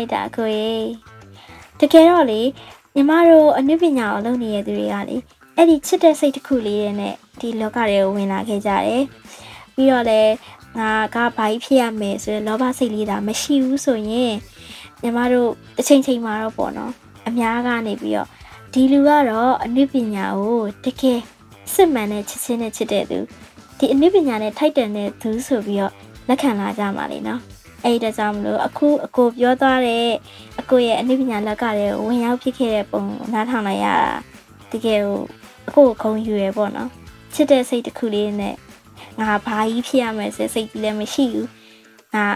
[0.00, 0.70] လို့ကောင်းလိုက်တာအကိုရေ
[1.80, 2.40] တကယ်တော့လေ
[2.94, 5.16] ညီမတို့အနုပညာကိုလုပ်နေတဲ့သူတွေကလေ
[5.56, 9.02] အဲ့ဒီချစ်တဲ့စိတ်တစ်ခုလေးနဲ့ဒီလောကတွေကိုဝင်လာခဲ့ကြတယ်
[9.74, 10.20] ပြီးတော့လေ
[10.78, 14.32] ငါကဘာကြီးဖြစ်ရမယ်ဆိုတဲ့လောဘစိတ်လေးဒါမရှိဘူးဆိုရင်
[15.02, 16.92] ညီမတို့တစ်ချိန်ချိန်မှာတော့ပေါ့နော်
[17.28, 18.28] အများကနေပြီးတော့
[18.72, 21.20] ဒီလူကတော့အနုပညာကိုတကယ်
[21.72, 23.18] စစ်မှန်တဲ့ချစ်ချင်းနဲ့ချစ်တဲ့သူ
[23.78, 25.92] ဒီအနုပညာနဲ့ထိုက်တန်တဲ့သူဆိုပြီးတော့
[26.28, 27.40] လက်ခံလာကြမှာလေနော်
[27.84, 30.06] အဲ့ဒါကြောင့်မလို့အခုအကိုပြောသွားတဲ့
[30.60, 34.12] အကိုရဲ့အနုပညာလက်ကလည်းဝင်ရောက်ဖြစ်ခဲ့တဲ့ပုံကိုနားထောင်လိုက်ရတာ
[34.72, 35.18] တကယ်ကို
[35.68, 36.88] အကိုကိုခုံယူရပေါ့နော်
[37.34, 38.54] ချစ်တဲ့စိတ်တစ်ခုလေးနဲ့
[39.20, 41.48] ငါဘာကြီးဖြစ်ရမယ်ဆိုတဲ့စိတ်ကြီးလည်းမရှိဘူး
[42.14, 42.26] ငါ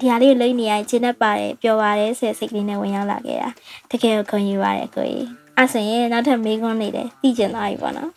[0.00, 3.48] ဒီဟာလေးကိုလိမ့်နေရကျင်းတတ်ပါတယ်ပျော်ပါတယ်ဆိုတဲ့စိတ်ကလေးနဲ့ဝင်ရောက်လာခဲ့တာ
[3.90, 8.10] တကယ်ကိုခုံယူပါတယ်ကိုကြီးအဲ့ဆိုရင်နောက်ထပ်မေးခွန်းနေတယ်သိကျင်သွားပြီပေါ့နော်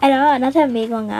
[0.00, 1.14] အဲ့တော့နောက်ထပ်မေးခွန်းက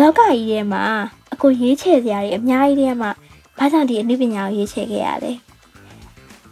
[0.00, 0.84] လောကကြီးထဲမှာ
[1.32, 3.10] အကိုရွေးချယ်စရာတွေအများကြီးထဲမှာ
[3.58, 5.32] ဘာကြောင့်ဒီအနုပညာကိုရွေးချယ်ခဲ့ရလဲ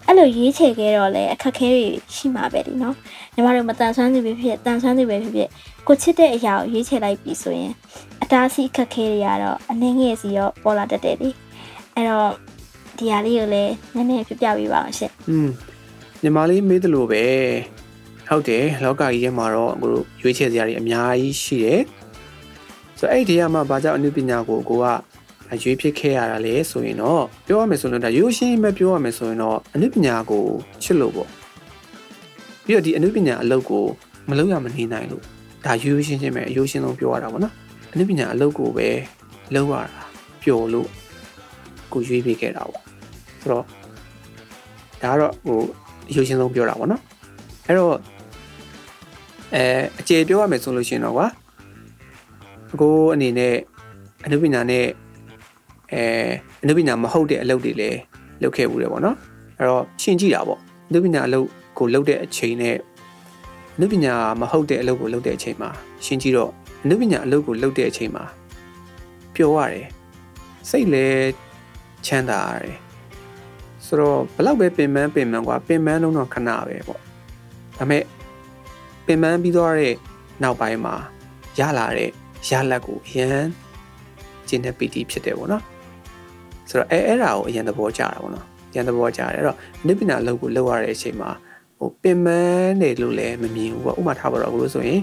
[0.06, 2.94] အဲ့လိုရွေးချယ်ခဲ့တော့လေအခက်အခဲတွေရှိမှာပဲဒီနော်
[3.34, 5.48] ညီမတို့မတန်ဆွမ်းသူပဲဖြစ်တန်ဆွမ်းသူပဲဖြစ်ဖြစ်
[5.86, 7.72] ကိုချစ်တဲ့အရာကိုရွေးချယ်လိုက်ပြီဆိုရင်
[8.22, 11.30] အတားဆီးအခက်အခဲတွေကတော့အနှင်းငယ်စီရောပေါ်လာတတ်တယ်လေ
[11.94, 12.30] အဲ့တော့
[12.98, 15.48] ဒီဟာလေးကိုလည်းနည်းနည်းပြပြပေးပါအောင်ရှင်อืม
[16.22, 17.24] ညီမလေးမေးသလိုပဲ
[18.28, 21.82] ဟုတ်တယ်လောကကြီးထဲမှာတော့အခုတို့ရွေးချယ်စရာတွေအများကြီးရှိတယ်
[22.98, 24.86] ဆိုတော့အဲ့ဒီထဲမှာဘာကြောင့်အနုပညာကိုကိုက
[25.62, 30.44] ရွေးဖြစ်ခဲ့ရတာလဲဆိုရင်တော့ပြောရမယ်ဆိုရင်ဒါရိုးရှင်းပဲပြောရမယ်ဆိုရင်တော့အနုပညာကို
[30.82, 31.28] ချစ်လို့ပေါ့
[32.64, 33.84] ပြီးတော့ဒီအနုပညာအလုပ်ကို
[34.28, 35.22] မလုပ်ရမနေနိုင်လို့
[35.64, 37.54] ဒါရိုးရှင်းချင်းပဲအရိုးရှင်းဆုံးပြောရတာပေါ့နော်
[37.92, 38.88] အနုပညာအလုပ်ကိုပဲ
[39.54, 40.02] လုပ်ရတာ
[40.42, 40.88] ပျော်လို့
[41.92, 42.82] ကိုရွေးပေးခဲ့တာပေါ့
[43.40, 43.64] ဆိုတော့
[45.02, 45.58] ဒါကတော့ဟို
[46.10, 47.02] အရိုးရှင်းဆုံးပြောတာပေါ့နော်
[47.66, 47.94] အဲ့တော့
[49.54, 49.62] အဲ
[50.00, 51.26] အကျေပြောရမယ်ဆိုလို့ရှိရင်တော့ကွာ
[52.72, 53.54] အကိုအနေနဲ့
[54.24, 54.84] အနုပညာနဲ့
[55.93, 56.03] အဲ
[56.63, 57.99] အနုပညာမဟုတ်တဲ့အလုပ်တွေလည်း
[58.43, 59.17] လုပ်ခဲ့ဘူးတယ်ပေါ့နော်
[59.57, 60.59] အဲ့တော့ရှင်းကြည့်တာပေါ့
[60.89, 62.77] အနုပညာအလုပ်ကိုလုပ်တဲ့အချိန်နဲ့
[63.75, 65.69] အနုပညာမဟုတ်တဲ့အလုပ်ကိုလုပ်တဲ့အချိန်မှာ
[66.05, 66.51] ရှင်းကြည့်တော့
[66.83, 68.25] အနုပညာအလုပ်ကိုလုပ်တဲ့အချိန်မှာ
[69.35, 69.87] ပျော်ရတယ်
[70.69, 71.31] စိတ်လည်း
[72.05, 72.77] ချမ်းသာရတယ်
[73.85, 77.01] ဆိုတော့ဘလောက်ပဲပင်ပန်းပင်ပန်းกว่าပင်ပန်းလုံးတော့ခဏပဲပေါ့
[77.77, 78.03] ဒါပေမဲ့
[79.05, 79.95] ပင်ပန်းပြီးသွားတဲ့
[80.43, 80.95] နောက်ပိုင်းမှာ
[81.59, 82.11] ရလာတဲ့
[82.49, 83.45] ရလက်ကိုအရန်
[84.47, 85.63] ကျင်းတဲ့ပီတိဖြစ်တယ်ပေါ့နော်
[86.70, 91.30] ဆိုတော့အဲအဲ့ဒါကိုအရန်သဘောကျတာပေါ့နော်အရန်သဘောကျတယ်အဲ့တော့နိဗ္ဗာန်လောက်ကိုလောက်ရတဲ့အချိန်မှာ
[91.78, 95.00] ဟိုပင်ပန်းနေလို့လည်းမမြင်ဘူးပေါ့ဥပမာထားပါတော့အခုလို့ဆိုရင်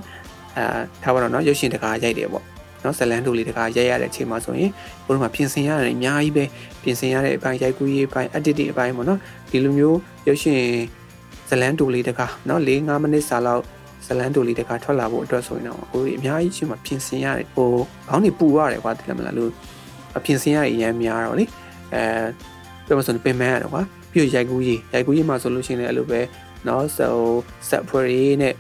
[0.58, 2.44] အာထားပါတော့နော်ရုပ်ရှင်တကားရိုက်တယ်ပေါ့
[2.84, 4.72] နော်ဇလန်တို့လေးတကားရိုက်ရတဲ့အချိန်မှာဆိုရင်
[5.06, 6.44] ဘုရားမှာပြင်ဆင်ရတယ်အများကြီးပဲ
[6.84, 9.20] ပြင်ဆင်ရတဲ့အပိုင်းရိုက်ကူးရေးအပိုင်း edit အပိုင်းပေါ့နော်
[9.52, 9.98] ဒီလိုမျိုး
[10.28, 10.62] ရုပ်ရှင်
[11.50, 13.64] ဇလန်တို့လေးတကားနော်၄၅မိနစ်စာလောက်
[14.08, 17.70] ဇလန်တိုလေးတခါထွက်လာဖို့အတွက်ဆိုရင်တော့ကိုကြီးအများကြီးချင်းမှာပြင်ဆင်ရတယ်ဟို
[18.08, 19.52] ခေါင်းနေပူရတယ်ကွာတိလည်းမလားလို့
[20.25, 21.45] ပြင်ဆင်ရအရင်များတော့လေ
[21.95, 22.03] အဲ
[22.87, 26.21] ပြောမစံပင်မရတယ်ကွာပြီးရိုက်ကူးရေးရိုက်ကူးရေးမှာဆိုလို့ရှိရင်လည်းအဲ့လိုပဲ
[26.65, 27.17] เนาะဆို
[27.69, 28.55] ဆက်ဖွေရေးနဲ့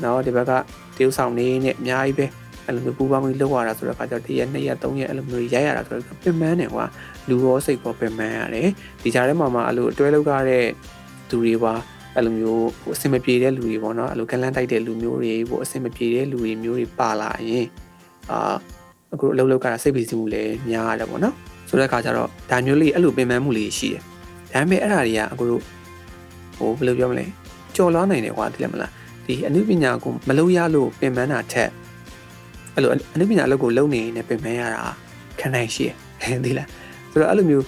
[0.00, 0.52] เนาะဒီဘက်က
[0.96, 2.26] တေးဥဆောင်နေနဲ့အများကြီးပဲ
[2.66, 6.84] အဲ့လိုမျိုးပူပေါင်းပြီးလောက်ရတာဆိုတော့အခါကျတော့တစ်ရက်နှစ်ရက်သုံးရက်အဲ့လိုမျိုးရိုက်ရတာဆိုတော့ပင်မနေကွာ
[7.28, 8.68] လူရောစိတ်ပေါ်ပင်မရတယ်
[9.02, 10.64] ဒီကြားထဲမှာမှအဲ့လိုအတွဲလောက်ရတဲ့
[11.30, 11.74] သူတွေပါ
[12.14, 17.66] အဲ့လိုမျိုးဟိုအဆင်မပြေတဲ့လူတွေပေါ့နော်အဲ့လိုကလန်းတိုက်တဲ့လူမျိုးတွေဟိုအဆင်မပြေတဲ့လူတွေမျိုးတွေပါလာရင်
[18.30, 18.56] အာ
[19.13, 21.35] အခုအလုပ်လုပ်ကြတာစိတ်ပီစီမှုလည်းများရတယ်ပေါ့နော်
[21.69, 24.01] ဆိုတဲ့အခါကျတော့ဒါမျိုးလေးအဲ့လိုပင်ပန်းမှုလေးရှိတယ်
[24.53, 25.61] ဒါပေမဲ့အဲ့ဒါတွေကအခုတို့
[26.57, 27.25] ဟိုဘယ်လိုပြောမလဲ
[27.75, 28.91] ကြော်လွားနိုင်တယ်ကွာသိလားမလား
[29.25, 31.69] ဒီအနုပညာကိုမလုပ်ရလို့ပင်ပန်းတာထက်
[32.75, 34.83] အဲ့လိုအနုပညာအလုပ်ကိုလုပ်နေနေပင်ပန်းရတာ
[35.39, 36.67] ခံနိုင်ရှိတယ်သိလား
[37.11, 37.65] ဆိုတော့အဲ့လိုမျိုး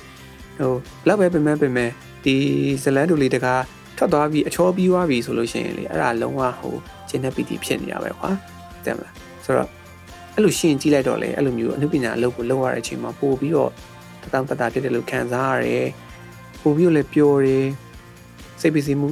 [0.60, 0.72] ဟို
[1.04, 1.92] ဘလောက်ပဲပင်ပန်းပင်ပန်း
[2.26, 2.36] ဒီ
[2.84, 3.64] ဇလန်တူလေးတကား
[3.98, 6.76] ထွက်သွားပြီးအချောပြီးသွားပြီဆိုလို့ရှိရင်လေအဲ့ဒါလုံးဝဟို
[7.10, 8.30] ကျင်းတဲ့ပီတီဖြစ်နေတာပဲကွာ
[8.86, 9.14] တဲ့မလား
[9.46, 9.70] ဆိုတော့
[10.36, 13.72] အဲ့လိုရှင်းကြည့်လိုက်တော့လေအဲ့လိုမျိုးအနုပညာအလုပ်ကိုလုပ်ရတဲ့အချိန်မှာပို့ပြီးတော့
[14.24, 15.88] တတောင်တတာဖြစ်တယ်လို့ခံစားရတယ်
[16.62, 17.66] ပို့ပြီးတော့လည်းပျော်တယ်
[18.62, 19.10] စိတ်ပီစီမှု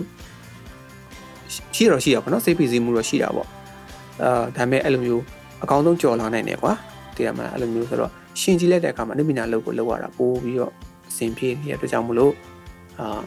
[1.76, 3.48] ရှိတော့ရှိရပါတော့စိတ်ပီစီမှုတော့ရှိတာပေါ့
[4.24, 5.24] အာဒါပေမဲ့အဲ့လိုမျိုး
[5.64, 6.74] အကောင်းဆုံးကြော်လာနိုင်တယ်ကွာ
[7.16, 10.72] တည်ရမလားအဲ့လိုမျိုးဆိုတော့ရှင်းကြည့်လိုက်တဲ့အခါမှာအနုပညာအလုပ်ကိုလုပ်ရတာပို့ပြီးတော့
[11.10, 12.34] အဆင်ပြေနေတဲ့အတွက်ကြောင့်မလို့
[13.00, 13.22] အာ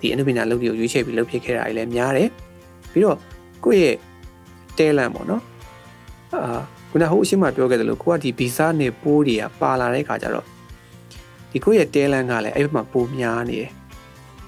[0.00, 2.28] ဒီအနုပညာလုပ်တွေကိုရွေးချယ်ပြီးလုပ်ဖြစ်ခဲ့တာတွေလည်းများတယ်
[2.92, 3.18] ပြီးတော့
[3.64, 3.96] ကိုယ့်ရဲ့
[4.78, 5.42] talent ပေါ့နော်
[6.34, 10.46] အာ ခုနဟိုအရှိမပြောခဲ့တယ်လို့ကိုကဒီဗီဇနဲ့ပိုးတွေကပါလာတဲ့ခါကျတော့
[11.50, 13.70] ဒီကိုရဲ့တဲလန်းကလည်းအဲ့ဘက်မှာပိုးများနေတယ်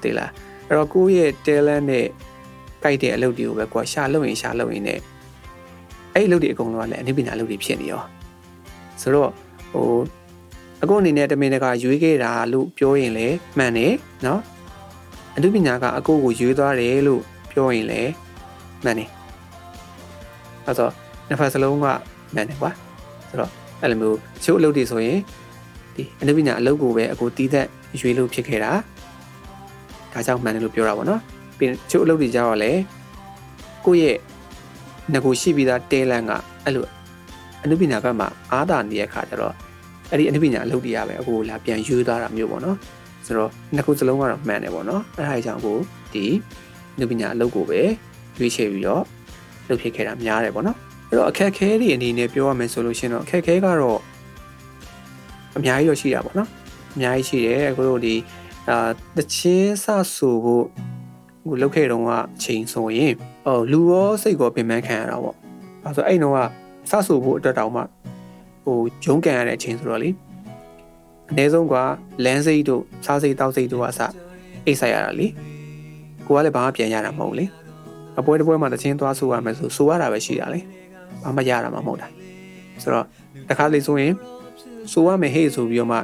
[0.03, 0.31] သိလား
[0.66, 2.07] အဲ့တော့ကိုရဲ့တဲလန်းနဲ့
[2.83, 5.01] ကြိုက်တဲ့အလုပ်တွေကိုပဲကိုကရှာလုပ်ရင်ရှာလုပ်ရင်နဲ့
[6.14, 8.03] အဲ့အလုပ်တွေအကုန်လုံးကလည်းအနည်းပညာအလုပ်တွေဖြစ်နေရော
[9.01, 9.31] ဆိုတော့
[9.72, 9.98] ဟို
[10.83, 13.94] အခုအနေနဲ့တမင်တကာရွေးခဲ့တာလို့ပြောရင်လည်းမှန်တယ်
[14.27, 14.40] နော်
[15.37, 18.11] အနုပညာကအကိုကိုရွေးသွားတယ်လို့ပြောရင်လည်း
[18.85, 19.11] မှန်တယ်
[20.66, 20.88] အဲဆို
[21.29, 21.87] နှစ်ဖက်စလုံးက
[22.35, 22.71] မှန်တယ်ကွာ
[23.31, 23.51] ဆိုတော့
[23.83, 25.19] အဲ့လိုမျိုးချို့အလုပ်တွေဆိုရင်
[25.97, 27.67] ဒီအနုပညာအလုပ်ကိုပဲအကိုတီးသက်
[28.01, 28.73] ရွေးလို့ဖြစ်ခဲ့တာ
[30.12, 31.21] ဒါကြောင့်မှန်တယ်လို့ပြောတာပေါ့နော်
[31.59, 32.73] ပြီးချို့အလုပ်တွေကြတော့လေ
[33.87, 34.17] ကိုယ့်ရဲ့
[35.12, 36.33] ငကိုရှိပြီးသားတဲလန်က
[36.64, 36.85] အဲ့လို
[37.64, 39.55] အနုပညာဘက်မှာအားသာနေတဲ့ခါကျတော့
[40.11, 42.77] အဲ့ဒီအနုပညာအလုပ်တွေရပဲအခုလာပြန်ယူသွားတာမျိုးပေါ့နော်
[43.27, 45.79] ဆိုတော့နှစ်ခုစလုံးကတော့မှန်တယ်ပေါ့နော်အဲ့ဒါကြောင့်ကို
[46.14, 46.25] ဒီ
[46.95, 47.81] အနုပညာအလုပ်ကိုပဲ
[48.38, 49.03] ရွေးချယ်ပြီးတော့
[49.69, 50.77] လုပ်ဖြစ်ခဲ့တာများတယ်ပေါ့နော်
[51.09, 54.01] အဲ့တော့အခက်အခဲတွေအနေနဲ့ပြောရမယ်ဆိုလို့ရှိရင်တော့အခက်အခဲကတော့
[55.57, 56.49] အများကြီးတော့ရှိတာပေါ့နော်
[56.94, 58.14] အများကြီးရှိတယ်အခုတို့ဒီ
[58.68, 60.64] အာတချင်းစဆူဖို့
[61.47, 63.12] ဟိုလောက်ခဲ့တုန်းကအချိန်ဆိုရင်
[63.44, 65.37] ဟိုလူရောစိတ်ရောပင်ပန်းခံရတာပေါ့
[65.85, 66.38] အဲဆိုအဲ့တုန်းက
[66.90, 67.83] စဆူဖို့အတွက်တောင်မှ
[68.64, 70.11] ဟိုဂျုံကန်ရတဲ့အချိန်ဆိုတော့လေ
[71.31, 71.75] အနည်းဆုံးက
[72.25, 74.01] လမ်းစိတ်တို့စားစိတ်တောက်စိတ်တို့ကအစ
[74.66, 75.27] အိတ်ဆိုင်ရတာလေ
[76.27, 77.44] ကိုကလည်းဘာမှပြန်ရတာမဟုတ်လေ
[78.18, 80.61] အပွဲတစ်ပွဲမှာတချင်းသွားဆူရမယ်ဆိုဆူရတာပဲရှိတာလေ
[81.22, 82.09] ဘာမှရတာမှမဟုတ်တာ
[82.83, 83.07] ဆိုတော့
[83.48, 84.12] တခါလေဆိုရင်
[84.92, 85.98] ဆူရမယ်ဟေ့ဆိုပြီးတော့မှ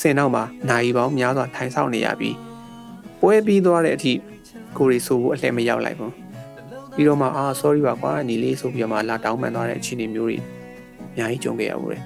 [0.00, 2.36] စင်နောက်မှာနိုင်ပေါင်းများစွာထိုင်ဆောင်နေရပြီး
[3.20, 4.12] ပွဲပြီးသွားတဲ့အထိ
[4.78, 6.12] ကိုရီဆိုဖို့အလှည့်မရောက်လိုက်ဘူး
[6.94, 10.38] ပြီးတော့မှအာ sorry ပါကွာညီလေးဆိုပြီးတော့မှလာတောင်းပန်သွားတဲ့အခြေအနေမျိုးတွေ
[11.12, 11.98] အများကြီးကြုံခဲ့ရဘူးလေ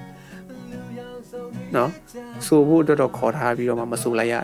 [1.75, 1.89] နော်
[2.45, 4.41] ဆိုဖို့အတွက်တော့ခေါ်ထားပြီးတော့မှမဆိုလိုက်ရတာ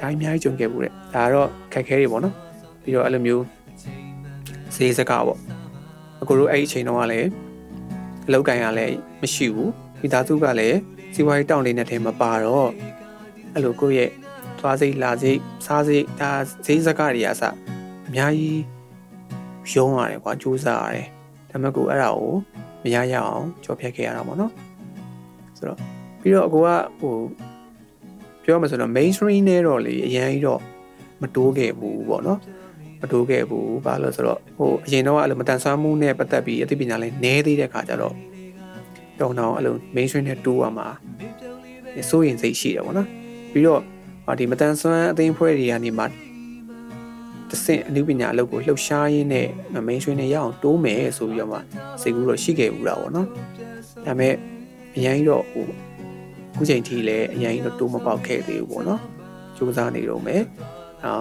[0.00, 2.34] ဒါအများကြီးကြုံခဲ့ဘူးတဲ့ဒါကတော့ခက်ခဲတွေပေါ့နော်
[2.82, 3.44] ပြီးတော့အဲ့လိုမျိုး
[4.74, 5.38] ဈေးစကားပေါ့
[6.20, 7.28] အခုတို့အဲ့ဒီအချိန်တုန်းကလည်း
[8.26, 10.78] အလောက်ကန်ရလည်းမရှိဘူးမိသားစုကလည်း
[11.14, 12.70] စီးပွားရေးတောင်းလေးနဲ့ထဲမှာပါတော့
[13.52, 14.10] အဲ့လိုကိုယ့်ရဲ့
[14.58, 16.30] သွားစိတ်လာစိတ်စားစိတ်ဒါ
[16.66, 17.42] ဈေးစကားတွေအစ
[18.06, 18.62] အများကြီး
[19.72, 21.06] ရုံးရတယ်ကွာစူးစမ်းရတယ်
[21.50, 22.32] ဒါပေမဲ့ကိုအဲ့ဒါကို
[22.82, 24.52] မရရအောင်ကြော်ဖြတ်ခဲ့ရတာပေါ့နော်
[25.56, 25.78] ဆိုတော့
[26.20, 26.68] ပြီးတော့အကိုက
[27.00, 27.14] ဟို
[28.44, 30.60] ပြောမှဆိုတော့ mainstream နဲ့တော့လေအရင်ကြီးတော့
[31.20, 32.38] မတိုးခဲ့ဘူးပေါ့နော်
[33.00, 38.14] မတိုးခဲ့ဘူးဘာလို့ဆိုတော့ဟိုအရင်တော့အဲ့လိုမတန်ဆွမ်းမှုနဲ့ပတ်သက်ပြီးအသိပညာလည်းနည်းသေးတဲ့ခါကျတော့
[39.20, 40.88] တုံတော့အဲ့လို mainstream နဲ့တိုးရမှာ
[42.10, 43.08] စိုးရင်စိတ်ရှိတယ်ပေါ့နော်
[43.52, 43.82] ပြီးတော့
[44.38, 46.04] ဒီမတန်ဆွမ်းအသိအဖွဲ့တွေကနေမှ
[47.50, 49.48] တဆင့်အနုပညာအလုပ်ကိုလှုပ်ရှားရင်းနဲ့
[49.88, 51.58] mainstream နဲ့ရအောင်တိုးမယ်ဆိုပြီးတော့မှ
[52.02, 53.26] စိတ်ကူးတော့ရှိခဲ့ဘူးတာပေါ့နော်
[54.06, 54.34] ဒါပေမဲ့
[54.96, 55.66] အရင်တော့ဟို
[56.56, 59.00] ခုချိန်ထိလည်းအရင်တော့တိုးမပေါက်ခဲ့သေးဘူးပေါ့နော်
[59.56, 60.42] စူးစမ်းနေတော့မယ်
[61.04, 61.12] အာ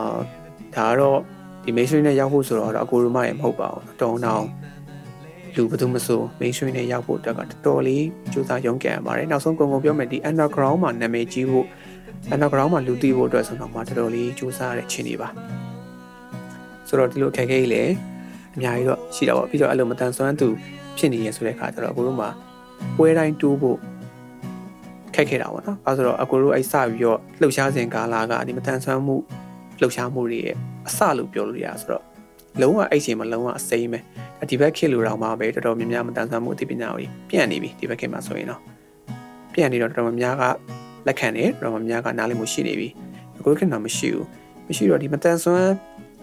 [0.76, 1.20] ဒါကတော့
[1.69, 4.47] ဒီ mainstream နဲ့ရောက်ဖို့ဆိုတော့အကိုရမရဲ့မဟုတ်ပါဘူးတောင်းတောင်း
[5.55, 11.65] လူဘယ်သူမဆို mainstream နဲ့ရောက်ဖို့အတွက်ကတော်တော်လေးစူးစမ်းရုန်းကန်ရပါတယ်နောက်ဆုံးကုန်ကုန်ပြောမယ်ဒီ underground မှာနာမည်ကြီးဖို့
[12.34, 15.29] underground မှာလူသိဖို့အတွက်ဆိုတော့မှတော်တော်လေးစူးစမ်းရတဲ့ချင်းတွေပါ
[16.88, 17.91] ဆိုတော့ဒီလိုအခက်အခဲကြီးလည်း
[18.55, 20.47] အများကြီးတော့ရှိတာပေါ့ပြီးတော့အဲ့လိုမတန်ဆွမ်းသူ
[20.97, 22.29] ဖြစ်နေရဆိုတဲ့ခါကျတော့အကိုတို့မှာ
[22.97, 23.77] ပွဲတိုင်းတိုးဖို့
[25.15, 29.15] ခက်ခဲတာပေါ့နော်။အဲဆိုတော့အကိုတို့အဲ့စပြီးတော့လှုပ်ရှားစဉ်ကာလကဒီမတန်ဆွမ်းမှု
[29.79, 30.55] လှုပ်ရှားမှုတွေရဲ့
[30.88, 32.04] အစလို့ပြောလို့ရဆိုတော့
[32.62, 34.00] လုံးဝအဲ့ချိန်မှာလုံးဝအစိမ်းပဲ။
[34.50, 38.62] ဒီဘက်ခေတ်လိုတော့မှပဲတော်တော်များများမတန်ဆွမ်းမှုအသိပညာတွေပြန့်နေပြီဒီဘက်ခေတ်မှာဆိုရင်တော့
[39.54, 40.56] ပြန့်နေတော့တော်တော်များများ
[41.06, 42.88] ကလက်ခံနေတော်တော်များများကနားလည်မှုရှိနေပြီ။
[43.38, 44.26] အကိုတို့ခေတ်မှာမရှိဘူး။
[44.68, 45.74] မရှိတော့ဒီမတန်ဆွမ်း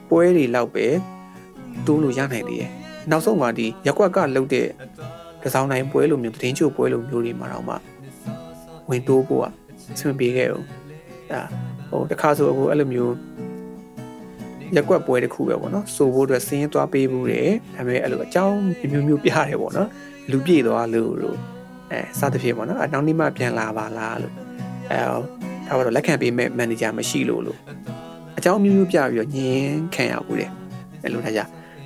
[0.09, 0.87] ပွဲတွေလောက်ပဲ
[1.87, 2.71] တိုးလို့ရနိုင်သေးတယ်။
[3.11, 4.66] နောက်ဆုံးကဒီရက်ကွက်ကလှုပ်တဲ့
[5.42, 7.75] တစောင်းတိုင်းပွဲလိုမျိုးတင်းချို့ပွဲလိုမျိုးတွေမှာတော့မှ
[8.88, 9.53] ဝင်တိုးဖို့อ่ะ
[9.92, 10.64] အဆင်ပြေခဲ့ဘူး
[11.33, 11.40] ဒါ
[11.90, 13.14] ဟိုတခါဆိုအခုအဲ့လိုမျိုး
[14.74, 18.59] ရက်ကွက်ပွဲတစ်ခုပဲပေါ့နော်စိုးဖို့အတွက်စင်းသွားပေးဘူးတယ်ဒါပေမဲ့အဲ့လိုအကြောင်း
[18.92, 19.88] မျိုးမျိုးပြရတယ်ပေါ့နော်
[20.31, 21.38] လူပြည့်သွားလို့လို့
[21.92, 24.35] အဲစသဖြင့်ပေါ့နော်အနောက်နေ့မှပြန်လာပါလားလို့
[24.90, 24.98] အဲ
[25.68, 27.59] ဒါတော့လက်ခံပေးမဲ့မန်နေဂျာမရှိလို့လို့
[28.38, 30.50] အကြောင်းမျိုးမျိုးပြပြီးတော့ညင်းခံရဘူးတယ်
[31.02, 31.40] အဲ့လိုထားကြ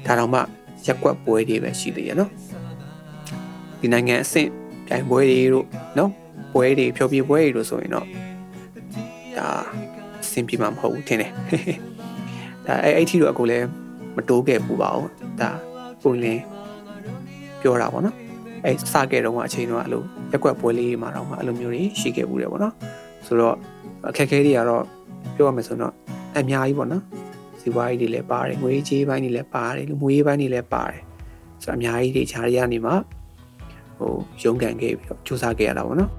[0.06, 0.40] ဒါတော့မှ
[0.86, 2.30] ရက်ကွက်ပွဲတွေပဲရှိသေးရနော်
[3.80, 4.48] ဒီနိုင်ငံအဆင့်
[4.86, 5.66] ပြိုင်ပွဲတွေတို့
[5.98, 6.10] နော်
[6.54, 8.06] ပွဲတွေဖြောပြပွဲတွေလို့ဆိုရင်တော့
[9.38, 9.48] ဒါ
[10.22, 11.32] အဆင်ပြေမှာမဟုတ်ဘူးထင်တယ်
[12.70, 13.66] ဒါအဲ့အဲ့ထီတော့အကိုလည်း
[14.16, 15.50] မတိုးခဲ့ဘူးပါဘူးဒါ
[16.02, 16.42] ပုံလင်း
[17.61, 18.16] ပြောတာပေါ့နော်
[18.64, 20.02] အဲ့စခဲ့တော့ကအချိန်တော့အဲ့လို
[20.33, 22.74] ရက်ွက်ပွဲလေးမှာတော့မှအဲ့လိုမျိုးတွေရှိခဲ့ဘူးတယ်ပေါ့နော်
[23.26, 23.54] ဆိုတော့
[24.09, 24.85] အခက်အခဲတွေကတော့
[25.37, 25.92] ပြောရမယ်ဆိုတော့
[26.37, 27.02] အများကြီးပေါ့နော်
[27.61, 31.00] စီးပွားရေးတွေလည်းပါတယ်ငွေကြေးပိုင်းတွေလည်းပါတယ်လူမှုရေးပိုင်းတွေလည်းပါတယ်
[31.62, 32.94] ဆိုတော့အများကြီးတွေခြားရရနေမှာ
[33.98, 36.11] ဟိုရုန်းကန်ခဲ့ပြီးတော့စူးစမ်းခဲ့ရတာပေါ့နော်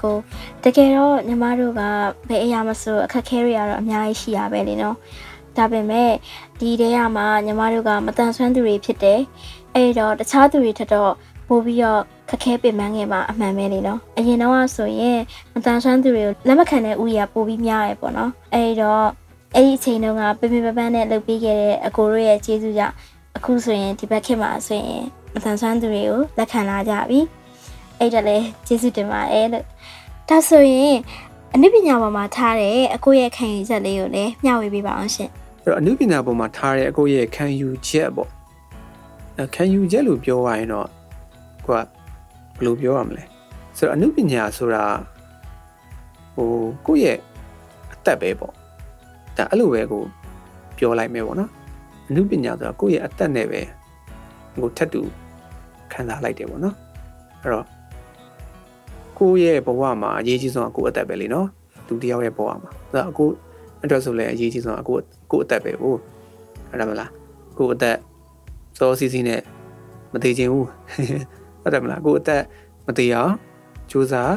[0.00, 1.80] ဟုတ်ပါတယ်ကိုတကယ်တော့ညီမတို့က
[2.28, 4.96] ဘယ်အရာမဆိုအခက်အခဲတွေကတော့အများကြီးရှိရပဲလေနော်
[5.56, 6.10] ဒါပေမဲ့
[6.60, 9.20] ဒီတဲရမှာညီမတို့ကမတန်ဆွမ်းသူတွေဖြစ်တယ်
[9.74, 11.12] အဲ့တော့တခြားသူတွေထက်တော့
[11.48, 15.20] ပို့ပြီးတော့ခက်ခဲပင်ပန်းငယ်မှာအမှန်ပဲလေနော်အရင်တော့ဆိုရင်
[15.54, 19.04] မတန်ဆွမ်းသူတွေကိုလက်မခံတဲ့ဥယျာပို့ပြီးများရပေါ့နော်အဲ့တော့
[19.54, 22.94] အဲ့ဒီအချိန်တုန်းကပင်ပင်ပန်းပန်းနဲ့လုပ်ပြီးခဲ့တဲ့အကိုတို့ရဲ့ကျေးဇူးကြောင့်
[23.36, 27.20] အခုဆိုရင်ဒီဘက်ခေတ်မှာဆိုရင်မတန်ဆွမ်းသူတွေကိုလက်ခံလာကြပြီ
[27.98, 29.64] အဲ့ဒါလည်းကျေးဇူးတင်ပါတယ်လို့
[30.28, 30.96] ဒါဆိုရင်
[31.54, 35.30] အနုပညာပေါ်မှာထားတဲ့အကိုရဲ့ခံယူချက်လေးကိုလည်းမျှဝေပေးပါအောင်ရှင်
[35.62, 38.30] အဲ့တော့အနုပညာပေါ်မှာထားတဲ့အကိုရဲ့ခံယူချက်ပေါ့
[39.38, 40.88] အဲခံယူချက်လို့ပြောရရင်တော့
[41.66, 41.86] ကိုကဘယ်
[42.64, 43.24] လိုပြောရမလဲ
[43.76, 44.84] ဆိုတော့အနုပညာဆိုတာ
[46.36, 46.50] ဟို
[46.86, 47.18] ကိုယ့်ရဲ့
[47.92, 48.52] အသက်ပဲပေါ့
[49.36, 50.02] ဒါအဲ့လိုပဲကို
[50.78, 51.50] ပြောလိုက်မယ်ပေါ့နော်
[52.08, 53.60] အနုပညာဆိုတာကိုယ့်ရဲ့အသက်နဲ့ပဲ
[54.60, 55.00] ကိုထပ်တူ
[55.92, 56.76] ခံစားလိုက်တယ်ပေါ့နော်
[57.42, 57.66] အဲ့တော့
[59.18, 61.48] ကိုယ့်ရဲ့ဘဝမှာအရေးကြီးဆုံးကကိုယ့်အသက်ပဲလीနော်
[61.86, 63.28] သူတယောက်ရဲ့ဘဝမှာဒါအကို
[63.82, 66.00] အတွက်ဆိုလည်းအရေးကြီးဆုံးကကိုယ့်ကိုယ့်အသက်ပဲဟုတ်
[66.70, 67.10] အဲ့ဒါမလား
[67.58, 67.96] ကိုယ့်အသက်
[68.78, 69.40] စောစီစီနဲ့
[70.12, 70.66] မသေးခြင်းဘူး
[71.62, 72.42] ဟုတ်တယ်မလားကိုယ့်အသက်
[72.86, 73.32] မသေးအောင်
[73.90, 74.32] ကြိုးစား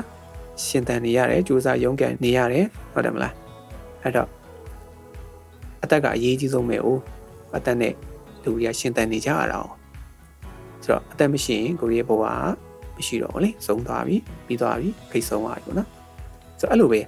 [0.65, 3.33] ရှင်သန်နေရတယ်ကြိုးစားရုန်းကန်နေရတယ်ဟုတ်တယ်မလား
[4.03, 4.29] အဲ့တော့
[5.83, 7.01] အသက်ကအရေးကြီးဆုံးပဲဟုတ်
[7.55, 7.93] အသက်နဲ့
[8.43, 9.61] လူတွေကရှင်သန်နေကြရတာ။
[10.83, 12.23] ဆိုတော့အသက်မရှိရင်ကိုရီးယားဘဝ
[12.99, 14.15] မရှိတော့ဘူးလေ။ဆုံးသွားပြီ။
[14.47, 15.87] ပြီးသွားပြီ။ဖိတ်ဆုံးသွားပြီပေါ့နော်။
[16.59, 17.01] ဆိုတော့အဲ့လိုပဲ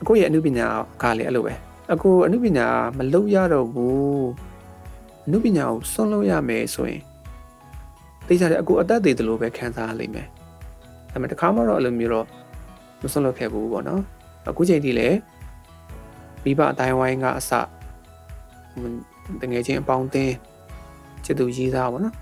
[0.00, 0.66] အကိုရဲ့အမှုပညာ
[1.02, 1.54] ကလည်းအဲ့လိုပဲ။
[1.92, 2.66] အကိုအမှုပညာ
[2.98, 4.22] မလုပ်ရတော့ဘူး။
[5.24, 7.02] အမှုပညာကိုစွန့်လို့ရမယ်ဆိုရင်
[8.26, 10.26] သိကြတယ်အကိုအသက်သေးတယ်လို့ပဲခံစားရလိမ့်မယ်။
[11.12, 12.26] ဒါပေမဲ့တခါမှတော့အဲ့လိုမျိုးတော့
[13.02, 14.02] မစွန့်လို့ခဲ့ဘူးပေါ့နော်။
[14.48, 15.16] အခုချိန်ထိလည်း
[16.44, 17.50] မိဘအတိုင်းဝိုင်းကအစ
[19.40, 20.34] တငယ်ချင်းအပေါင်းအသင်း
[21.24, 22.14] ချစ်သူရေးသားပါတော့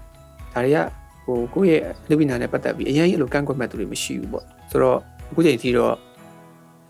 [0.52, 0.78] ဒါတွေက
[1.24, 4.98] ဟိုကိုယ့်ရဲ့လူပညာနဲ့ပတ်သက်ပြီးအရင်ကြီးအဲ့လိုကန့်ကွက်မဲ့သူတွေမရှိဘူးပေါ့ဆိုတော့
[5.30, 5.94] အခုချိန်ထိတော့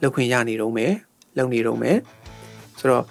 [0.02, 0.92] လောက်ခွင့်ရနေတော့မယ်
[1.38, 1.96] လုံနေတော့မယ်
[2.78, 3.04] ဆိုတော့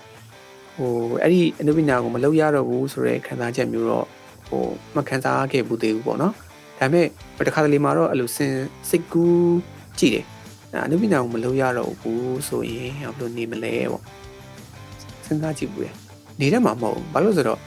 [0.75, 4.05] ဟိုအဲ့ဒီအနုပညာကိုမလုပ်ရတော့ဘူးဆိုတဲ့ခံစားချက်မျိုးတော့
[4.47, 4.63] ဟို
[4.95, 6.33] မခံစားခဲ့ဘူးသေးဘူးပေါ့နော်
[6.79, 7.01] ဒါပေ
[7.37, 8.53] မဲ့တခါတလေမှာတော့အဲ့လိုစင်
[8.89, 9.59] စိတ်ကူး
[9.99, 10.25] ကြည့်တယ်
[10.85, 14.03] အနုပညာကိုမလုပ်ရတော့ဘူးဆိုရင်ဘယ်လိုနေမလဲပေါ့
[15.25, 15.89] စဉ်းစားကြည့်ဘူးလေ
[16.39, 17.59] နေတတ်မှာမဟုတ်ဘူးဘာလို့ဆိုတော့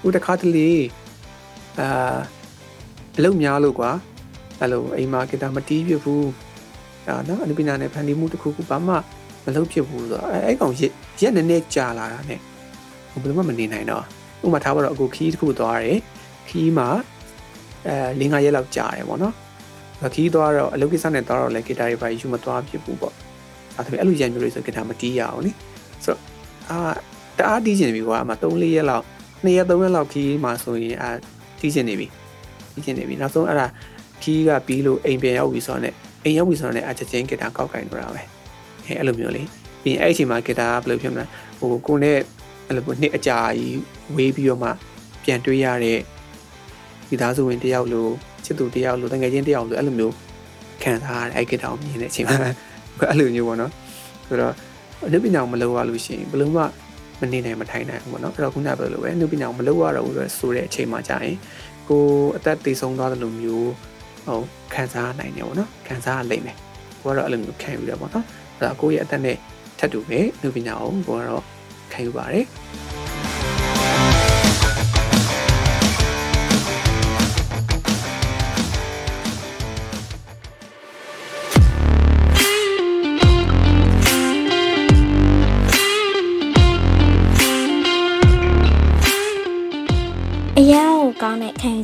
[0.00, 0.70] ဟိုတခါတလေ
[1.80, 2.18] အာ
[3.20, 3.90] အလုပ်များလို့ကွာ
[4.60, 6.28] အဲ့လိုအိမ်မှာဂီတာမတီးပြဘူး
[7.06, 8.94] ဒါနော်အနုပညာနဲ့ဖန်တီးမှုတစ်ခုခုဘာမှ
[9.44, 12.36] မလုပ်ဖြစ်ဘူးဆိုတော့အဲအဲ့ကောင်ရက်ရက်နည်းနည်းကြာလာတာ ਨੇ
[13.22, 14.04] ဘယ်လိုမှမနေနိုင်တော့
[14.44, 15.98] ဥပမာထားပါတော့အခုခီးတစ်ခုသွားတယ်
[16.48, 16.88] ခီးမှာ
[17.86, 19.34] အဲ၄၅ရက်လောက်ကြာတယ်ပေါ့နော်
[20.14, 23.14] ခီးသွားတော့အလုပ်ကိစ္စနဲ့သွားတော့လည်းဂီတာတွေပါယူမသွားဖြစ်ဘူးပေါ့
[23.76, 25.52] ဒါဆိုရင်အဲ့လိုရံမျိုးတွေဆိုဂီတာမတီးရအောင်နိ
[26.04, 26.20] ဆိုတော့
[26.70, 26.78] အာ
[27.38, 29.04] တအားတီးကျင်ပြီကွာအမှ3 4ရက်လောက်
[29.44, 31.10] 2ရက်3ရက်လောက်ခီးမှာဆိုရင်အာ
[31.60, 32.06] တီးကျင်နေပြီ
[32.80, 33.66] တီးကျင်နေပြီနောက်ဆုံးအဲ့ဒါ
[34.22, 35.90] ခီးကပြီးလို့အိမ်ပြန်ရောက်ပြီဆိုတော့ ਨੇ
[36.24, 38.22] အိမ်ရောက်ပြီဆိုတော့ ਨੇ အချက်ချင်းဂီတာကောက်ကင်တော့တာပဲ
[38.86, 39.42] အဲအဲ့လိုမျိုးလေ
[39.82, 41.24] ပြီးရင်အဲ့အချိန်မှာဂီတာဘယ်လိုဖြစ်မလဲ
[41.58, 42.18] ဟိုကိုနဲ့
[42.66, 43.78] အဲ့လိုနှစ်အကြာကြီး
[44.16, 44.70] ဝေးပြီးတော့မှ
[45.24, 45.98] ပြန်တွေးရတဲ့
[47.08, 48.08] ဒီသားစုဝင်တယောက်လို
[48.44, 50.14] ချစ်သူတယောက်လိုတငယ်ချင်းတယောက်လိုအဲ့လိုမျိုး
[50.82, 52.36] ခံစားရတဲ့အဲ့ဂီတာကိုမြင်တဲ့အချိန်မှာ
[53.10, 53.72] အဲ့လိုမျိုးပေါ့နော်
[54.26, 54.54] ဆိုတော့
[55.06, 56.62] အနုပညာကိုမလုပ်ရလို့ရှိရင်ဘယ်လိုမှ
[57.20, 61.36] မနေနိုင်မထိုင်နိုင်ဘူးပေါ့နော်အဲ့တော့ခုနကပြောလို့ပဲအနုပညာကိုမလုပ်ရတော့ဘူးဆိုတဲ့အချိန်မှာကြာရင်
[61.90, 62.04] ကို
[62.36, 63.70] အသက်သေဆုံးသွားတယ်လို့မျိုး
[64.26, 64.40] ဟို
[64.74, 66.56] ခံစားနိုင်တယ်ပေါ့နော်ခံစားရလိမ့်မယ်
[67.02, 68.24] ကိုကတော့အဲ့လိုမျိုးခံယူတယ်ပေါ့နော်
[68.56, 69.36] အဲ့တော့ကိုရဲ့အသက်နဲ့
[69.78, 71.44] ထပ်တူပဲအနုပညာကိုကိုကတော့
[71.92, 72.44] ခံယူပါတယ်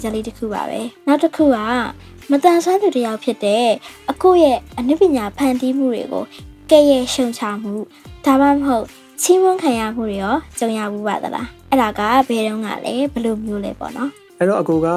[0.06, 1.58] ခံယူချက်လေးတစ်ခုပါပဲနောက်တစ်ခုက
[2.30, 3.66] မတန်ဆွမ်းသူတစ်ယောက်ဖြစ်တဲ့
[4.10, 6.24] အကိုရဲ့အနုပညာဖန်တီးမှုတွေကို
[6.70, 7.74] ကဲ့ရဲ့ရှုံချမှု
[8.24, 8.84] ဒါမှမဟုတ်
[9.22, 14.88] ချီးမွမ်းခံရမှုတွေရောကြုံရဘူးပါသလားအဲ့ဒါကဘယ်တော့ကလဲဘယ်လိုမျိုးလဲပေါ့နော်အဲ့တော့အကိုက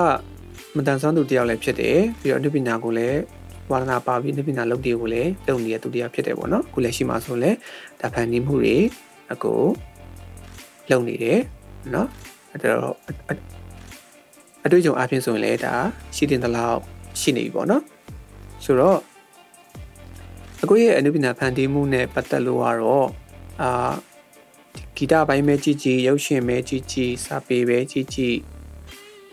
[0.75, 3.19] မတန်ဆွမ်းသူတယောက်လည်းဖြစ်တယ်ပြီးတော့အနုပညာကိုလည်း
[3.71, 7.57] ဝါဒနာပါပြီးအနုပညာလုပ်တွေကိုလည်းလုပ်နေတဲ့သူတယောက်ဖြစ်တယ်ပေါ့နော်အခုလည်းရှိမှဆိုလည်း
[8.01, 8.75] ဒါဖန်တီးမှုတွေ
[9.33, 9.59] အကို
[10.89, 11.39] လုပ်နေတယ်
[11.93, 12.07] နော်
[12.51, 12.95] အဲ့တော့
[14.65, 15.73] အတွေ့အကြုံအပြင်ဆိုရင်လည်းဒါ
[16.15, 16.79] ရှိတင်သလောက်
[17.19, 17.83] ရှိနေပြီပေါ့နော်
[18.63, 18.99] ဆိုတော့
[20.63, 23.07] အကိုရဲ့အနုပညာဖန်တီးမှုနဲ့ပတ်သက်လို့ကတော့
[23.61, 23.93] အာ
[24.95, 28.37] ဂီတပိုင်းပဲကြည့်ကြည့်ရုပ်ရှင်ပဲကြည့်ကြည့်စာပေပဲကြည့်ကြည့်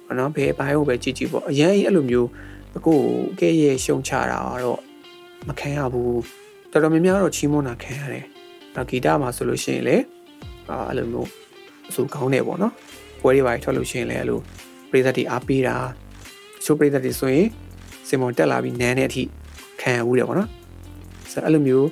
[0.07, 2.29] ဘာနော်ဘယ်ဘိုင်းကိုပဲကြည့်ကြည့်ပေါ့အရင်အဲ့လိုမျိုး
[2.77, 2.99] အကို
[3.41, 4.81] ကဲရဲ့ရှုံချတာကတော့
[5.49, 6.21] မခံရဘူး
[6.71, 8.25] တော်တော်များများတော့ချီးမွမ်းတာခံရတယ်
[8.75, 9.97] နောက်ဂီတမှာဆိုလို့ရှိရင်လေ
[10.69, 11.29] အာအဲ့လိုမျိုး
[11.89, 12.73] အဆူကောင်းတယ်ပေါ့နော်
[13.21, 14.41] ပွဲတွေပါထွက်လို့ရှိရင်လည်းအဲ့လို
[14.97, 15.77] ပရိသတ်တွေအားပေးတာ
[16.65, 17.47] ချိုးပရိသတ်တွေဆိုရင်
[18.09, 19.23] စင်မွန်တက်လာပြီးနန်းတဲ့အထိ
[19.81, 20.51] ခံရဘူးတယ်ပေါ့နော်
[21.31, 21.89] ဆိုတော့အဲ့လိုမျိုး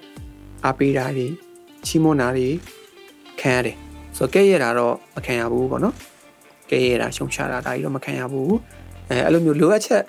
[0.65, 1.27] အားပေးတာတွေ
[1.87, 2.49] ချီးမွမ်းတာတွေ
[3.41, 3.77] ခံရတယ်
[4.17, 5.95] ဆိုတော့ကဲရတာတော့မခံရဘူးပေါ့နော်
[6.71, 8.55] ကဲရတာရှုံချတာဒါကြီးတော့မခံရဘူး
[9.11, 10.03] အဲအဲ့လိုမျိုးလိုအပ်ချက်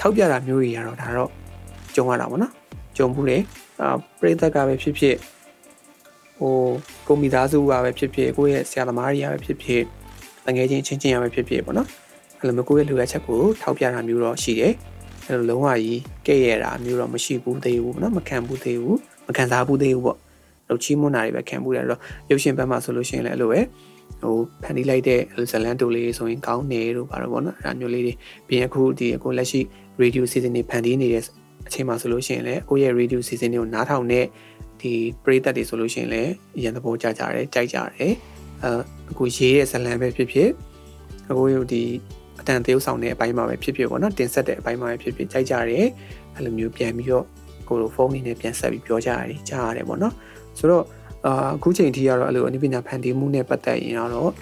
[0.00, 1.30] ထောက်ပြတာမျိုးတွေရတော့ဒါတော့
[1.94, 2.52] ကြုံရတာပေါ့နော်
[2.96, 3.38] ကြုံဘူးလေ
[3.80, 3.88] အာ
[4.20, 5.16] ပရိသတ်ကပဲဖြစ်ဖြစ်
[6.38, 6.54] ဟို
[7.06, 9.82] ကိုမိသားစုကပဲဖြစ်ဖြစ်ကိုယ့်ရဲ့ဆရာသမားတွေကပဲဖြစ်ဖြစ်
[10.46, 11.88] တငယ်ချင်းချင်းချင်းရပဲဖြစ်ဖြစ်ပေါ့နော်
[12.39, 14.73] အဲ့လိုမျိုးကိုယ့်ရဲ့လိုအပ်ချက်ကိုထောက်ပြတာမျိုးတော့ရှိတယ်
[15.27, 20.17] အဲ့လိုလုံးဝကြီးကဲ့ရတာမျိုးတော့မရှိဘူးသေးဘူးเนาะမခံဘူးသေးဘူးမခံစားဘူးသေးဘူးပေါ့
[20.69, 23.59] လို့ချီးမွမ်းတာတွေပဲခံမှုတယ်အဲ့တော့ရုပ်ရှင်ဘက်မှာဆိုလို့ရှိရင်လည်းအဲ့လိုပဲ
[24.21, 25.19] ဟိုဖန်တီးလိုက်တဲ့
[25.51, 28.13] ဇလန်တူလေးဆိုရင်ကောင်းနေလို့ပါတော့ဗောနော်အဲ့ဒါမျိုးလေးတွေ
[28.47, 29.61] ပြီးရင်အခုဒီအခုလက်ရှိ
[30.01, 31.23] radio season တွေဖန်တီးနေတဲ့
[31.67, 34.25] အချိန်မှာဆိုလို့ရှိရင်လည်းကိုယ့်ရဲ့ radio season တွေကိုနားထောင်တဲ့
[34.81, 38.13] ဒီပရိသတ်တွေဆိုလို့ရှိရင်လည်းအရင်သဘောကျကြတယ်ကြိုက်ကြတယ်
[38.63, 38.71] အဲ
[39.11, 40.49] အခုရေးတဲ့ဇလန်ပဲဖြစ်ဖြစ်
[41.29, 41.83] အခုဒီ
[42.24, 45.86] အ တန်သေးဆောင်တဲ့အပိုင်းမှာပဲဖြစ်ဖြစ်ပေါ့နော်တင်ဆက်တဲ့အပိုင်းမှာပဲဖြစ်ဖြစ်ကြိုက်ကြတယ်
[46.34, 47.24] အဲ့လိုမျိုးပြန်ပြီးတော့
[47.68, 50.14] ကိုလိုဖုန်းလေးနဲ့ပြန်ဆက်ပြီးပြောကြရတယ်ကြားရတယ်ပေါ့နော်
[50.58, 50.84] ဆိုတော့
[51.26, 54.32] အာအခုချိန်ထိကတော့အဲ့လိုအနိပညာဖန်တီးမှုနဲ့ပတ်သက်ရင်တော့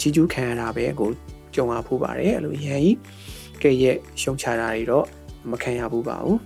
[0.00, 1.10] ကြီးကျူးခံရတာပဲကို
[1.54, 2.96] ကြုံရဖို့ပါတယ်အဲ့လိုရန်ကြီး
[3.62, 5.06] ကဲ့ရဲ့ရှုံချတာတွေတော့
[5.50, 6.38] မခံရဘူးပါဘူး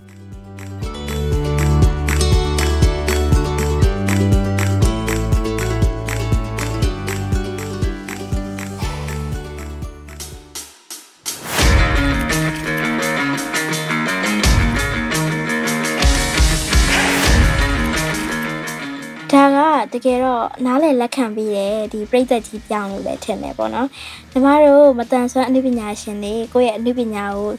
[19.98, 23.88] တကယ်တော့နားလည်လက်ခံပြီးတယ်ဒီပြိသက်ကြီးပြောင်းလို့လည်းထင်တယ်ပေါ့နော်
[24.30, 27.50] ညီမတို့မတန်ဆွမ်းအနုပညာရှင်တွေကိုယ့်ရဲ့အနုပညာကို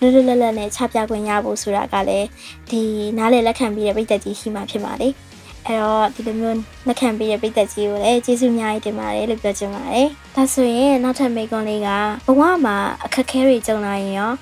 [0.00, 2.26] လွတ်လွတ်လပ်လပ်နဲ့ချပြခွင့်ရဖို့ဆိုတာကလည်း
[2.70, 2.82] ဒီ
[3.18, 5.08] နားလည်လက်ခံပြီးတဲ့ပြိသက်ကြီးရှိမှဖြစ်ပါလေ
[5.66, 11.88] အဲ့တော့ဒီလိုမျိုးလက်ခံပြီးတဲ့ပြိသက်ကြီးကိုလည်းကျေးဇူးအများကြီးတင်ပါတယ်လို့ပြောချင်ပါတယ်ဒါဆိုရင်နောက်ထပ်မိတ်ကွန်းလေးက
[12.26, 14.32] ဘဝမှာအခက်အခဲတွေကြုံလာရင်ရော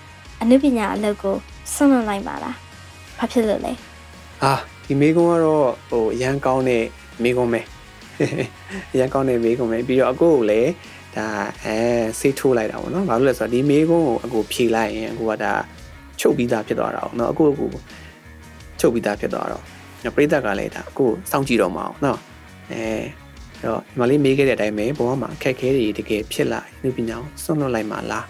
[0.42, 1.36] အနုပညာအလုပ်ကို
[1.72, 2.56] ဆွန့်လွတ်လိုက်ပါလား
[3.18, 3.72] ဘာဖြစ်လို့လဲ
[4.44, 4.54] အာ
[4.86, 6.84] ဒီမေကုံကတော့ဟိုအရန်ကောင်းတဲ့
[7.24, 7.60] မေကုံပဲ
[8.92, 10.70] အရန်ကောင်းတဲ့မေကုံပဲပြီးတော့အကိုကိုလည်း
[11.16, 11.26] ဒါ
[11.64, 11.78] အဲ
[12.20, 15.52] စိတ်ထိုးလိုက်တာပေါ့နော်ဘာလို့လဲဆိုတော့ဒီမေကုံကိုအကိုဖြေလိုက်ရင်အကိုကဒါ
[16.20, 17.70] ချုပ်ပြီးသားဖြစ်သွားတာပေါ့နော်အကိုအကို
[18.80, 19.62] ချုပ်ပြီးသားဖြစ်သွားတော့
[20.16, 22.18] ပရိသတ်ကလည်းဒါအကိုစောင့်ကြည့်တော့မအောင်နော်
[22.72, 22.82] အဲ
[23.60, 28.26] အဲ့တော့ဒီမှာလေးမေးခဲ့တဲ့အတိုင်းပဲဘဝမှာအခက်အခဲတွေတကယ်ဖြစ်လာရင်ပညာကိုစွန့်လွတ်လိုက်မှလား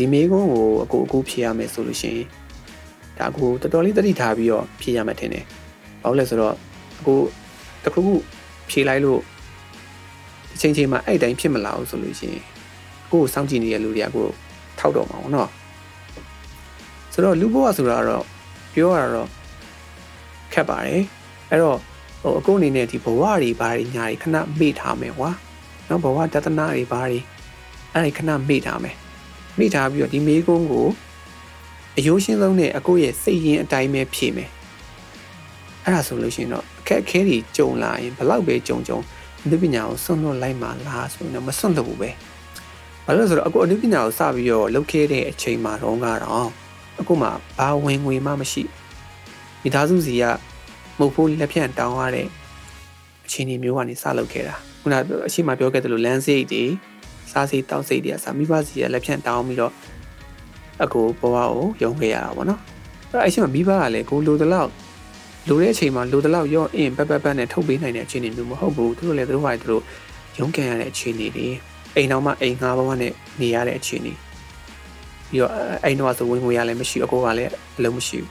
[0.00, 2.26] ဒီမေကုံကိုအကိုအကိုဖြေရမယ်ဆိုလို့ရှိရင်
[3.18, 5.44] ဒါကိုတော်တော်လေးတတိထားပြီးတော့ဖြေရမှထင်တယ်။
[6.02, 6.54] ဘာလို့လဲဆိုတော့
[6.98, 7.14] အခု
[7.84, 8.14] တခုခု
[8.70, 9.20] ဖြေလိုက်လို့
[10.50, 12.42] ဒီချိန်ချိန်မှာအဲ့တိုင်းဖြစ်မလာဘူးဆိုလို့ရှိရင်
[13.10, 14.32] ကိုယ်ကိုစောင့်ကြည့်နေတဲ့လူတွေကကိုယ်
[14.78, 15.48] ထောက်တော့မှာပေါ့နော်။
[17.12, 18.24] ဆိုတော့လူဘဝဆိုတာကတော့
[18.74, 19.28] ပြောရတော့
[20.52, 21.02] ခက်ပါတယ်။
[21.50, 21.78] အဲ့တော့
[22.22, 25.30] ဟိုအကိုအနေနဲ့ဒီဘဝတွေဘာတွေညာတွေခဏမေ့ထားမယ်ကွာ။
[25.88, 27.18] နော်ဘဝတသနာတွေဘာတွေ
[27.92, 28.96] အဲ့ဒီခဏမေ့ထားမယ်။
[29.58, 30.86] မေ့ထားပြီးတော့ဒီမေးခွန်းကို
[31.98, 34.50] အယိုးရှင်းဆုံးနဲ့အကိုရဲ့စိတ်ရင်းအတိုင်းပဲဖြေမယ်
[35.84, 38.98] အဲ့ဒါဆိုလို့ရှိရင်တော့ အခက်အခဲတွေကြုံလာရင်ဘလောက်ပဲကြုံကြုံ
[39.44, 42.10] အနုပညာကိုစွန့်လွတ်လိုက်မှလားဆိုရင်တော့မစွန့်လို့ဘူးပဲ
[43.04, 46.48] ဘာလို့လဲဆိုတော့အခုအနုပညာကိုစပြီးတော့လုပ်ခဲ့တဲ့အချိန်မှာတော့ကတော့
[47.00, 47.28] အခုမှ
[47.58, 48.62] ဘာဝင်ငွေမှမရှိ
[49.62, 50.24] မိသားစုစီက
[50.98, 52.26] မုတ်ဖိုးလက်ဖြန့်တောင်းရတဲ့
[53.26, 54.94] အခြေအနေမျိုးကနေစလုပ်ခဲ့တာခုန
[55.26, 56.64] အရှိမပြောခဲ့သလိုလမ်းစိတ်တွေ
[57.30, 59.72] စားစိတ်တောက်စိတ်တွေကစမိဘစီကလက်ဖြန့်တောင်းပြီးတော့
[60.84, 62.60] အကိုဘဝကိုယုံခဲ့ရတာပေါ့နော်
[63.10, 64.70] အဲ့တော့အချိန်မှာမိဘကလည်းကိုလိုတလောက်
[65.48, 69.82] လိုတဲ့အချိန်မှာလိုတလောက်ရော့အင်းပက်ပက်ပက်နဲ့ထုတ်ပေးနိုင်တဲ့အခြေအနေမျိုးမဟုတ်ဘူးသူတို့လည်းသူတို့ဟာသူတို့
[70.38, 71.46] ရုန်းကန်ရတဲ့အခြေအနေတွေ
[71.96, 74.12] အိမ်တော်မှအိမ်ငါးဘဝနဲ့နေရတဲ့အခြေအနေ
[75.30, 75.52] ပြီးတော့
[75.84, 78.30] အိမ်တော်ဆိုဝင်ငွေရလည်းမရှိအကိုကလည်းအလုံးမရှိဘူး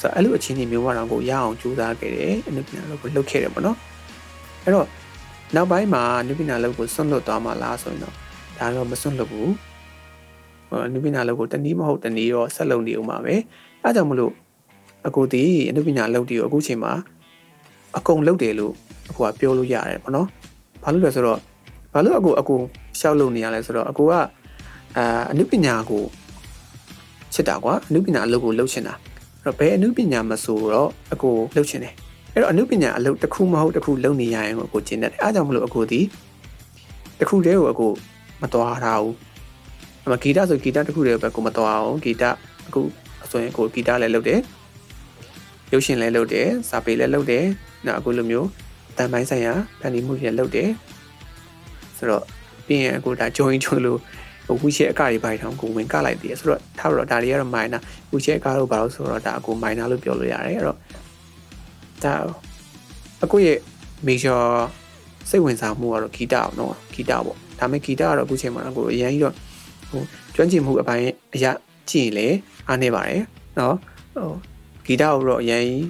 [0.00, 3.76] ဆိုတော့အဲ့လိုအခြေအနေမျိုးကတော့ကိုရအောင်ကြိုးစားခဲ့တယ်အနုပညာလောက်ကိုလုပ်ခဲ့တယ်ပေါ့နော်
[4.64, 4.86] အဲ့တော့
[5.54, 8.14] နောက်ပိုင်းမှာအနုပညာလောက်ကိုစွန့်လွတ်သွားမှလားဆိုရင်တော့
[8.58, 9.50] ဒါတော့မစွန့်လွတ်ဘူး
[10.86, 13.34] အနုပညာလောက်ကိုတနည်းမဟုတ်တနည်းတော့ဆက်လုပ်နေအောင်ပါပဲ
[13.82, 14.32] အဲကြောင့်မလို့
[15.06, 16.92] အခုဒီအနုပညာလောက်တွေကိုအခုချိန်မှာ
[17.98, 18.72] အကုန်လုပ်တယ်လို့
[19.10, 20.26] အခုကပြောလို့ရတယ်ပေါ့နော်
[20.82, 21.38] ဘာလို့လဲဆိုတော့
[21.92, 22.56] ဘာလို့အခုအခု
[22.98, 26.02] ရှောက်လုပ်နေရလဲဆိုတော့အခုကအာအနုပညာကို
[27.34, 28.94] ချစ်တာကွာအနုပညာအလုပ်ကိုလုပ်ချင်တာ
[29.42, 31.94] အဲ့တော့ဘယ်အနုပညာမဆိုတော့အခုလုပ်ချင်တယ်
[32.34, 36.00] အဲ့တော့အနုပညာအလုပ်တစ်ခုမဟုတ်တစ်ခုလုပ်နေရရင်ကိုကျင်းတယ်အဲကြောင့်မလို့အခုဒီ
[37.18, 37.88] တစ်ခုတည်းကိုအခု
[38.42, 39.14] မတော်တာဘူး
[40.04, 42.24] အမဂီတဆိုဂီတတစ်ခုတည်းပဲကိုမတော်အောင်ဂီတ
[42.68, 42.80] အခု
[43.30, 44.40] ဆိုရင်ကိုဂီတလည်းလုပ်တယ်
[45.72, 47.44] ရုပ်ရှင်လည်းလုပ်တယ်စာပေလည်းလုပ်တယ်
[47.86, 48.48] နောက်အခုလိုမျိုး
[48.96, 50.68] တန်ပိုင်းဆိုင်ရာဖန်တီးမှုတွေလည်းလုပ်တယ်
[51.96, 52.24] ဆိုတော့
[52.66, 54.00] ပြီးရင်အခုဒါ join ချိုးလို့
[54.60, 60.78] ဝူချက်အကတွေပိုင်းထောင်ကိုဝင်ကလိုက်သေးတယ်ဆိုတော့ထားတော့ဒါတွေကတော့ minor ဝူချက်အကလို့ဘာလို့ဆိုတော့ဒါအခု minor လို့ပြောလို့ရတယ်အဲ့တော့
[62.04, 62.14] ဒါ
[63.24, 63.58] အခုရဲ့
[64.06, 64.40] major
[65.30, 69.34] စိတ်ဝင်စားမှုကတော့ဂီတအောင်နော်ဂီတပေါ့ဒါပေမဲ့ဂီတကတော့အခုချိန်မှာကိုအရင်ကြီးတော့
[69.90, 70.02] ဟို
[70.34, 71.04] ကျွမ်းကျင်မှုအပိုင်း
[71.34, 71.50] အရာ
[71.90, 72.26] ကြည့်လေ
[72.68, 73.22] အားနေပါတယ်
[73.58, 73.76] နော်
[74.16, 74.30] ဟို
[74.86, 75.82] ဂီတကိုတော့အရင်ကြီး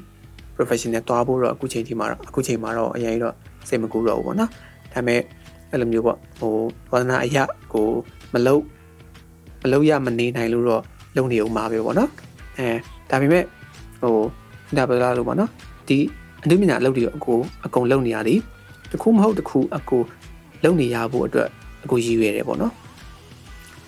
[0.57, 3.35] professional တွားဖို့တော့အခုချိန်ဒီမှာတော့အခုချိန်မှာတော့အရင်ကြီးတော့
[3.69, 4.51] စိတ်မကူတော့ဘူးပေါ့နော်
[4.93, 5.21] ဒါပေမဲ့
[5.71, 6.53] အဲ့လိုမျိုးပေါ့ဟို
[6.91, 7.43] ဝါသနာအရာ
[7.73, 7.87] ကို
[8.35, 8.63] မလုံး
[9.63, 10.83] မလုံးရမနေနိုင်လို့တော့
[11.17, 12.11] လုံနေအောင်ပါပဲပေါ့နော်
[12.59, 12.69] အဲ
[13.11, 13.45] ဒါပေမဲ့
[14.01, 14.17] ဟို
[14.77, 15.51] ဒါပလာလို့ပေါ့နော်
[15.89, 15.99] ဒီ
[16.45, 18.41] အနုပညာအလုပ်တွေအကိုအကုန်လုံနေရသည်
[18.93, 20.03] တခုမဟုတ်တခုအကို
[20.65, 21.49] လုံနေရဖို့အတွက်
[21.85, 22.73] အကိုရည်ရွယ်တယ်ပေါ့နော်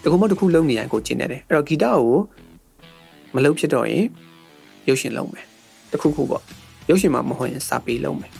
[0.02, 2.16] တခုမဟုတ်တခုလုံနေရကိုကျင်နေတယ်အဲ့တော့ဂီတကို
[3.34, 4.04] မလုံဖြစ်တော့ရင်
[4.87, 5.45] ရုပ်ရှင်လုံမယ်
[5.91, 6.43] တခုခုပေါ့
[6.89, 8.31] ရုပ်ရှင်မှာမဟုတ်ရင်စာပေလုံမယ်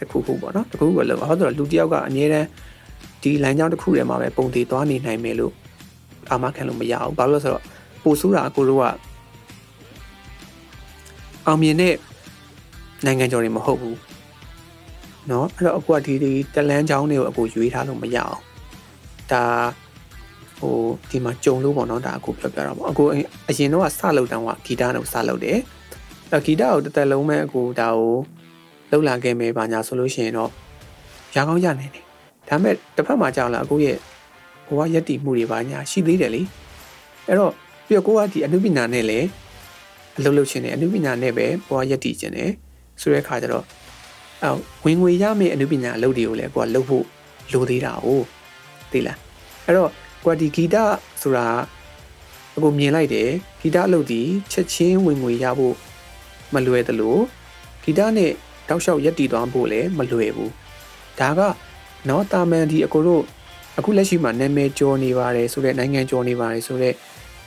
[0.00, 2.72] တခုခုပေါ့နော်တခုခုလုံဟောတော့လူတယောက်ကအငြင်းတန်းဟ
[3.22, 5.52] ဒီလမ်းကြောင်းတစ်ခုထဲမှာပဲပုံတည်သွားနေနိုင်မယ်လို့
[6.30, 7.64] အာမခံလို့မရဘူးဘာလို့လဲဆိုတော့
[8.02, 8.84] ပိုဆိုးတာအကိုတို့က
[11.46, 11.94] အောင်မြင်တဲ့
[13.04, 13.98] နိုင်ငံကျော်တွေမဟုတ်ဘူး
[15.28, 18.38] เนาะအဲ့တော့အကူကဒီဒီတလန်းချောင်းတွေကိုအကူရွေးထားလို့မရအောင်
[19.32, 19.44] ဒါ
[20.58, 20.76] ဟို
[21.10, 23.04] ဒီမှာကြုံလို့ပေါ့နော်ဒါအကူပြောပြတာပေါ့အကူ
[23.48, 25.58] အရင်တော့စလုပ်တောင်ကဂီတနဲ့စလုပ်တယ်
[26.31, 28.11] အဲ့ဂီတကိုတစ်သက်လုံးပဲအကူဒါကို
[28.89, 30.51] လှုပ်လာခဲ့မယ်ဘာညာဆိုလို့ရှိရင်တော့
[31.35, 32.03] ရကောင်းရနိုင်တယ်
[32.47, 33.97] ဒါပေမဲ့တစ်ဖက်မှာကြောက်လာအကူရဲ့
[34.67, 36.41] ဘဝရက်တည်မှုတွေဘာညာရှိသေးတယ်လေ
[37.27, 37.53] အဲ့တော့
[37.87, 39.27] ပြီးတော့ကိုကဒီအနုပညာနဲ့လည်း
[40.17, 42.51] အလုပ်လုပ်ချင်တယ်အနုပညာနဲ့ပဲဘဝရက်တည်ချင်တယ်
[43.01, 43.65] ဆိုတဲ့အခါကျတော့
[44.43, 47.05] အော်ဝင်ငွေရမယ့်အနုပညာအလုပ်တွေကိုလည်းကိုကလုပ်ဖို့
[47.53, 48.07] လိုသေးတာ哦
[48.91, 49.17] သိလား
[49.65, 49.91] အဲ့တော့
[50.23, 50.75] ကိုကဒီဂီတ
[51.21, 51.47] ဆိုတာ
[52.55, 53.29] အကိုမြင်လိုက်တယ်
[53.61, 54.21] ဂီတအလုပ်ဒီ
[54.51, 55.75] ချက်ချင်းဝင်ငွေရဖို့
[56.53, 57.17] မလွယ်သလို
[57.83, 58.31] ဂီတနဲ့
[58.69, 60.51] တောက်လျှောက်ရက်တည်သွားဖို့လည်းမလွယ်ဘူး
[61.19, 61.41] ဒါက
[62.09, 63.23] နော်တာမန်ဒီအကိုတို့
[63.77, 66.93] အခုလက်ရှိမှာနာမည်ကျော်နေပါတယ်ဆိုတဲ့နိုင်ငံကျော်နေပါတယ်ဆိုတဲ့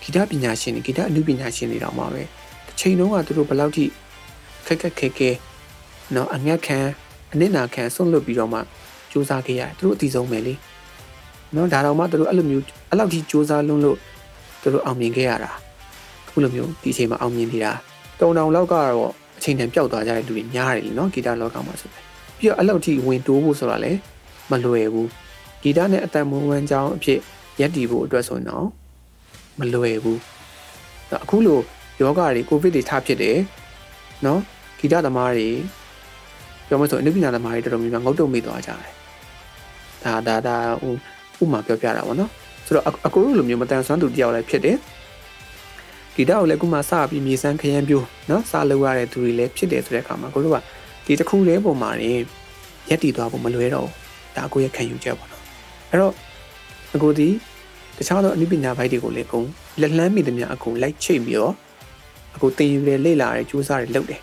[0.03, 2.23] ဂီတပညာရှင်တွေဂီတအနုပညာရှင်တွေတောင်မှပဲ
[2.67, 3.85] တစ်ချိန်လုံးကသူတို့ဘယ်လောက်ထိ
[4.67, 5.31] ခက်ခက်ခဲခဲ
[6.15, 6.79] နော်အငတ်ခံ
[7.33, 8.59] အနစ်နာခံဆွန့်လွတ်ပြီးတော့မှ
[9.11, 10.55] စူးစမ်းခဲ့ရတယ်သူတို့အတီဆုံးပဲလေ
[11.55, 13.99] နော်ဒါတော့မှသူတို့အဲ့လိုမျိုးအဲ့လောက်ထိစူးစမ်းလွန်းလို့
[14.63, 15.51] သူတို့အောင်မြင်ခဲ့ရတာ
[16.27, 17.73] အခုလိုမျိုးဒီအချိန်မှာအောင်မြင်နေတာ
[18.21, 21.99] တုံတောင်လောက်ကတော့အချိန်တန်ပျောက်သွားကြတဲ့လူတွေများတယ်လीနော်ဂီတလောကမှာဆိုပဲ
[22.39, 23.99] ပြီးတော့အဲ့လောက်ထိဝင်တိုးဖို့ဆိုတာလည်း
[24.51, 25.09] မလွယ်ဘူး
[25.63, 27.19] ဂီတနဲ့အတန်မွေးဝမ်းကြောင်းအဖြစ်
[27.61, 28.67] ရက်တည်ဖို့အတွက်ဆိုရင်တော့
[29.59, 30.19] မလွယ်ဘူး
[31.25, 31.59] အခုလို
[32.01, 33.39] ယောဂတွေကိုဗစ်တွေထဖြစ်တယ်
[34.27, 34.41] နော်
[34.79, 35.49] ဂီတသမားတွေ
[36.69, 38.93] ပြောမဆိုအနုပညာသမားတွေတော်တော်များများငုတ်တုံမိသွားကြတယ်
[40.05, 40.57] ဒါဒါဒါ
[41.37, 42.31] ဟိုဥမာပြောပြတာပေါ့နော်
[42.67, 44.77] ဆိုတော့အကိုတို့လိုမျိုးမတန်ဆွမ်းသူတယောက်လည်းဖြစ်တယ်
[46.15, 50.57] ဂီတကိုလည်းခုမှစပြီးမြေစမ်းခရမ်းပြိုးနော်စလုပ်ရတဲ့သူတွေလည်းဖြစ်တယ်ဆိုတဲ့အခါမှာကိုတို့က
[51.07, 52.11] ဒီတစ်ခုတည်းပုံမှာနေ
[52.89, 55.43] ရက်တည်သွားဖို့မလွဲတော့ဘူးဒါအကိုရဲ့ခံယူချက်ပေါ့နော်
[55.91, 56.15] အဲ့တော့
[56.95, 57.29] အကိုဒီ
[57.97, 59.47] တခြားသောအနုပညာဘိုက်တွေကိုလည်းအကုန်
[59.81, 61.55] လက်လှမ်းမိသမျှအကုန်လိုက်ချိတ်ပြီးတော့
[62.37, 64.21] အကိုတင်ယူတယ်လေ့လာတယ်စူးစမ်းတယ်လုပ်တယ်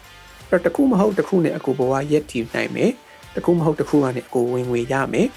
[0.49, 2.91] အဲ့တော့တခုမဟုတ်တခုနဲ့အကိုဘဝရက်တည်နိုင်မယ်
[3.35, 5.27] တခုမဟုတ်တခုကနေအကိုဝင်ငွေရမယ်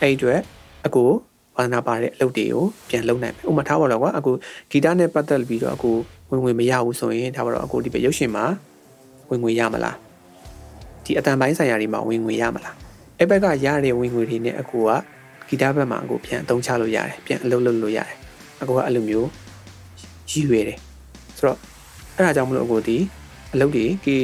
[0.00, 0.40] အဲ့ဒီအတွက်
[0.86, 1.10] အကို
[1.56, 4.34] ဝါသနာပါတဲ့အလုပ်တွေကိုပြန်လုပ်နိုင်မယ်ဥပမာထားပါတော့ကွာအကို
[4.70, 5.96] ဂီတနဲ့ပတ်သက်ပြီးတော့အကို
[6.30, 8.44] ဝင်ငွေမရဘူးဆိုရင်ဒါပါတော့အကိုဒီပဲရုပ်ရှင်မှာ
[9.30, 9.96] ဝင်ငွေရမလား
[11.04, 12.74] ဒီအတန်ပိုင်းဆိုင်ရာတွေမှာဝင်ငွေရမလား
[13.18, 14.90] အဲ့ဘက်ကရတဲ့ဝင်ငွေတွေနဲ့အကိုက
[15.48, 18.16] ဂီတဘက်မှာအကိုပြန်အသုံးချလို့ရတယ်ပြန်အလုပ်လုပ်လို့ရတယ်
[18.62, 19.28] အကိုကအဲ့လိုမျိုး
[20.30, 20.78] ရည်ရွယ်တယ်
[21.38, 21.58] ဆိုတော့
[22.16, 22.96] အဲ့ဒါကြောင့်မလို့အကိုဒီ
[23.54, 24.16] အလုပ်တွေကီ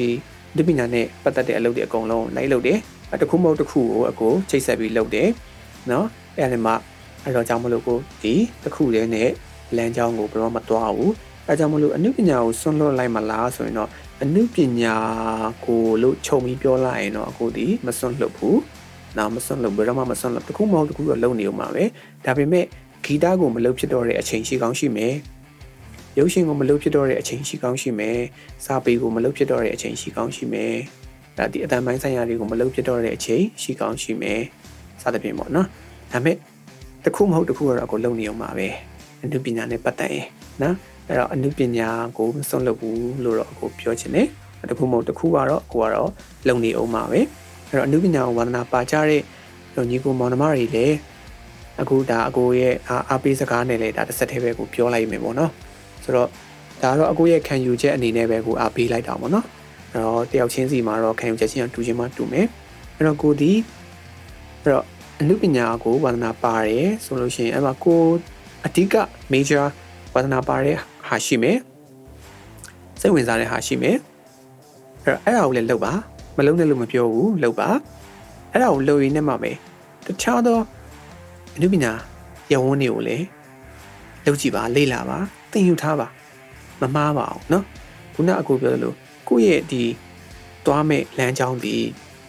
[0.56, 2.78] ဒီပညာနဲ့ပတ်သက်တဲ့အလုပ်တွေအကုန်လုံးလိုက်လုပ်တယ်
[3.22, 5.28] တခုမဟုတ်တခုကိုအကိုချိတ်ဆက်ပြီးလုပ်တယ်
[5.90, 6.06] နော်
[6.38, 6.72] အဲ့ဒါမှ
[7.26, 9.30] အဲ့တော့ကြောင့်မလို့ကိုဒီတခုတည်းနဲ့
[9.76, 11.12] လမ်းကြောင်းကိုဘယ်တော့မှသွားဘူး
[11.46, 13.90] အဲကြောင့်မလို့အနုပညာကိုစွန့်လွတ်လိုက်မလားဆိုရင်တော့
[14.22, 14.96] အနုပညာ
[15.66, 18.60] ကိုလို့ခြုံပြီးပြောလိုက်ရင်တော့အခုဒီမစွန့်လွတ်ဘူး
[19.16, 21.84] နောက်မစွန့်လွတ်ဘယ်တော့မှမစွန့်လွတ်တခုမဟုတ်တခုတော့လုံနေအောင်ပါပဲ
[22.24, 22.64] ဒါပေမဲ့
[23.04, 25.14] ဂီတကိုမလုပ်ဖြစ်တော့တဲ့အချိန်ရှိကောင်းရှိမယ်
[26.18, 28.18] ရုပ်ရှင်ကိုမလုပ်ဖြစ်တော့တဲ့အချိန်ရှိကောင်းရှိမယ်
[28.64, 30.74] စာပေကိုမလုပ်ဖြစ်တော့တဲ့အချိန်ရှိကောင်းရှိမယ်
[31.38, 34.40] ဒါဒီအတန်ပိုင်းဆိုင်ရာတွေကိုမလုပ်ဖြစ်တော့တဲ့အချိန်ရှိကောင်းရှိမယ်
[35.02, 35.66] စသဖြင့်ပေါ့နော်
[36.12, 36.36] ဒါပေမဲ့
[37.06, 38.68] တခုမဟုတ်တခုတော့အခုလုံနေအောင်ပါပဲ
[39.24, 40.26] အနုပညာနဲ့ပတ်သက်ရင်
[40.62, 40.74] နော်
[41.08, 44.26] အဲ့တော့အနုပညာကိုမစွန့်လွတ်ဘူးလို့တော့အခုပြောချင်တယ်
[44.70, 46.10] တခုမဟုတ်တခုကတော့ကိုကတော့
[46.48, 47.20] လုံနေအောင်ပါပဲ
[47.68, 49.22] အဲ့တော့အနုပညာကိုဝါသနာပါကြတဲ့
[49.90, 50.96] ညီကိုမောင်နှမတွေလည်း
[51.80, 52.74] အခုဒါအကိုရဲ့
[53.10, 55.50] အားပေးစကားနဲ့လည်းဒါတစ်ဆက်တည်းပဲကိုပြောလိုက်မယ်ပေါ့နော်
[56.04, 56.28] ဆိုတော့
[56.82, 59.46] ဒါကတော့အကိုရဲ့ခံယူချက်အနေနဲ့ပဲကိုအားပေးလိုက်တာပေါ့နော်
[59.92, 62.46] အဲ့တော့တယောက်ချင်းစီမှာတော့ခံယူချက်ချင်းတူချင်းမှတူမယ်
[62.96, 63.52] အဲ့တော့ကိုဒီ
[64.62, 64.84] အဲ့တော့
[65.19, 68.01] အနုပညာကိုဝါသနာပါတယ်ဆိုလို့ရှိရင်အဲ့မှာကို
[68.65, 68.95] အဓိက
[69.31, 69.65] major
[70.13, 70.77] ဝါသနာပါတဲ့
[71.07, 71.57] ဟာရှိမယ်
[72.99, 73.97] စိတ်ဝင်စားတဲ့ဟာရှိမယ်
[75.05, 75.93] အဲ့တော့အဲ့ဒါကိုလည်းလုပ်ပါ
[76.37, 77.69] မလုံးနဲ့လို့မပြောဘူးလုပ်ပါ
[78.51, 79.51] အဲ့ဒါကိုလုပ်ရင်းနဲ့မှပဲ
[80.05, 80.59] တခြားသော
[81.55, 81.91] အနုပညာ
[82.51, 83.25] ရဝန်းတွေကိုလည်း
[84.25, 85.17] လုပ်ကြည့်ပါလေ့လာပါ
[85.51, 86.07] သင်ယူထားပါ
[86.81, 87.63] မမှားပါအောင်เนาะ
[88.13, 88.93] ခုနအကူပြောသလို
[89.27, 89.83] ကိုယ့်ရဲ့ဒီ
[90.65, 91.75] သွားမဲ့လမ်းကြောင်းဒီ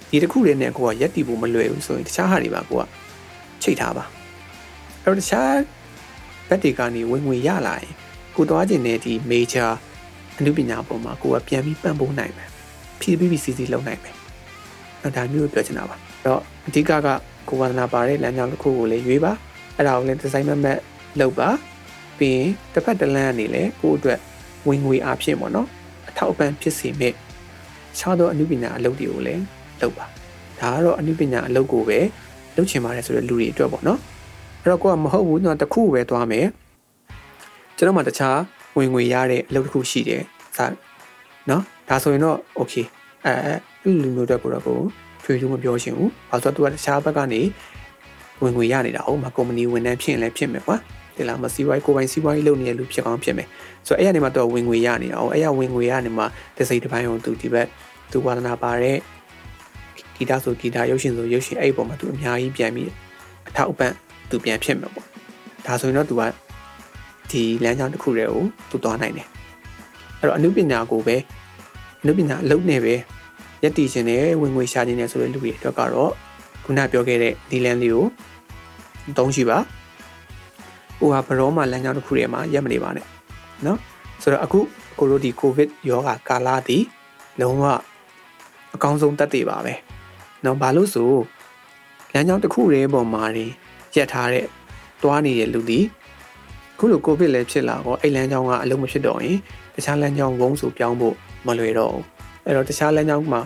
[0.09, 2.83] ဒီတစ်ခုတည်းနဲ့ကိုကရက်တီဖို့မလွယ်ဘူးဆိုရင်တခြားဟာတွေပါကိုက
[3.63, 4.05] ချိတ်ထားပါ
[5.03, 5.53] အဲ့တော့တခြား
[6.47, 7.91] ဘက်တွေကနေဝင်ငွေရလာရင်
[8.35, 9.69] ကိုသွားခြင်းတဲ့ဒီ major
[10.37, 12.49] အနုပညာပေါ်မှာကိုကပြန်ပြီးပံ့ပိုးနိုင်မယ်
[12.99, 14.15] ဖြည်းဖြည်းစီစီလုပ်နိုင်မယ်
[15.01, 17.07] အဲ့ဒါမျိုးပြောချင်တာပါအဲ့တော့အဓိကက
[17.47, 19.33] ကိုဝါသနာပါတဲ့လမ်းကြောင်းတစ်ခုကိုလည်းရွေးပါ
[19.75, 20.79] အဲ့ဒါကိုလည်းဒီဇိုင်းမမတ်
[21.19, 21.49] လုပ်ပါ
[22.17, 24.19] ပြီးရင်တစ်ဖက်တစ်လမ်းကနေလည်းကိုယ့်အတွက်
[24.67, 25.67] ဝင်ငွေအားဖြင့်ပေါ့နော်
[26.09, 27.13] အထောက်အပံ့ဖြစ်စေမဲ့
[27.97, 29.43] ခြားသောအနုပညာအလုပ်တွေကိုလည်း
[29.81, 31.99] လုပ်ပါဒါကတော့အနုပညာအလုပ်ကိုပဲ
[32.55, 33.99] လုပ်ချင်ပါတယ်ဆိုတဲ့လူတွေအတွက်ပေါ့နော်
[34.61, 36.47] အဲ့တော့ကိုကမဟုတ်ဘူးတော့တစ်ခုပဲသွားမယ်
[37.77, 38.37] ကျွန်တော်မှတခြား
[38.77, 40.21] ဝင်ငွေရတဲ့အလုပ်တစ်ခုရှိတယ်
[40.57, 40.59] စ
[41.49, 42.85] နော်ဒါဆိုရင်တော့ okay
[43.25, 43.33] အဲ
[44.01, 44.79] လူမျိုးတွေကတော့ကို
[45.23, 47.41] ထွေထူးမပြောချင်ဘူးဘာလို့ဆိုတော့သူကတခြားဘက်ကနေ
[48.43, 50.77] ဝင်ငွေရနေတာဟုတ်မှာကုမ္ပဏီဝန်ထမ်းဖြစ်ရင်လည်းဖြစ်မယ်ကွာ
[51.15, 53.47] ဒီလားမစီးပွားရေးကိုပိုင်စီးပွားရေးလုပ်နေတဲ့လူဖြစ်ကောင်းဖြစ်မယ်
[53.87, 56.25] ဆိုတော့အဲ့ရနေမှာတော့ဝင်ငွေရနေတာဟုတ်အဲ့ရဝင်ငွေရနေမှာ
[56.57, 57.67] တစ်စိတ်တစ်ပိုင်းအောင်သူဒီဘက်
[58.11, 58.97] သူဝါဒနာပါတဲ့
[60.16, 62.90] ဂီတဆိုဂီတရုပ်ရှင်ဆိုရုပ်ရှင်အဲ့ဒီပုံမှာသူအများကြီးပြန်ပြီး
[63.48, 63.92] အထောက်အပံ့
[64.30, 65.06] သူပြန်ဖြစ်မှာပေါ့
[65.66, 66.22] ဒါဆိုရင်တော့သူက
[67.30, 69.28] ဒီလမ်းကြောင်းတစ်ခုတည်းကိုသူသွားနိုင်တယ်
[70.18, 71.16] အဲ့တော့အနုပညာကိုပဲ
[72.02, 72.94] အနုပညာအလုပ်နဲ့ပဲ
[73.62, 76.12] ရက်တည်ခြင်းနဲ့ဝင်ငွေရှာခြင်းနဲ့ဆိုတဲ့လူတွေအတွက်ကတော့
[76.64, 78.06] ခုနပြောခဲ့တဲ့ဒီလန်လေးကို
[79.18, 79.58] သုံးရှိပါ
[80.98, 83.06] ဟိုဟာဘရောမှာလမ်းကြောင်းတစ်ခုထဲမှာရက်မနေပါနဲ့
[83.64, 83.78] เนาะ
[84.22, 84.60] ဆိုတော့အခု
[84.98, 86.84] ကိုတို့ဒီကိုဗစ်ရောဂါကာလတည်
[87.40, 87.64] လုံးဝ
[88.74, 89.74] အကောင်းဆုံးတက်တည်ပါပဲ
[90.47, 91.11] နော်ဘာလို့ဆို
[92.13, 93.45] လမ်းကြောင်းတစ်ခုတည်းပေါ်မှာနေ
[93.95, 94.45] ရက်ထားတဲ့
[95.01, 95.79] တွားနေတဲ့လူတွေ
[96.77, 99.37] ခုလိုကိုဗစ်လည်းဖြစ်လာတော့အဲ့လမ်းကြောင်းကအလုံးမဖြစ်တော့ရင်
[99.75, 101.15] တခြားလမ်းကြောင်းဝုန်းဆိုပြောင်းဖို့
[101.47, 102.03] မလွယ်တော့ဘူး
[102.45, 103.41] အဲ့တော့တခြားလမ်းကြောင်းမှာ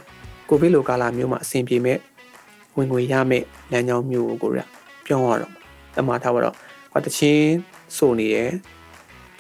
[0.50, 1.98] ကိုဗစ်လိုကာလမျိုးမှာအဆင်ပြေမဲ့
[2.78, 4.60] ဝင်ငွေရမဲ့လမ်းကြောင်းမျိုးကိုကိုရ
[5.06, 5.54] ပြောင်းရတော့
[5.96, 6.56] တမထားပါတော့
[6.92, 7.52] ဟောတချင်း
[7.98, 8.52] ဆိုနေရယ်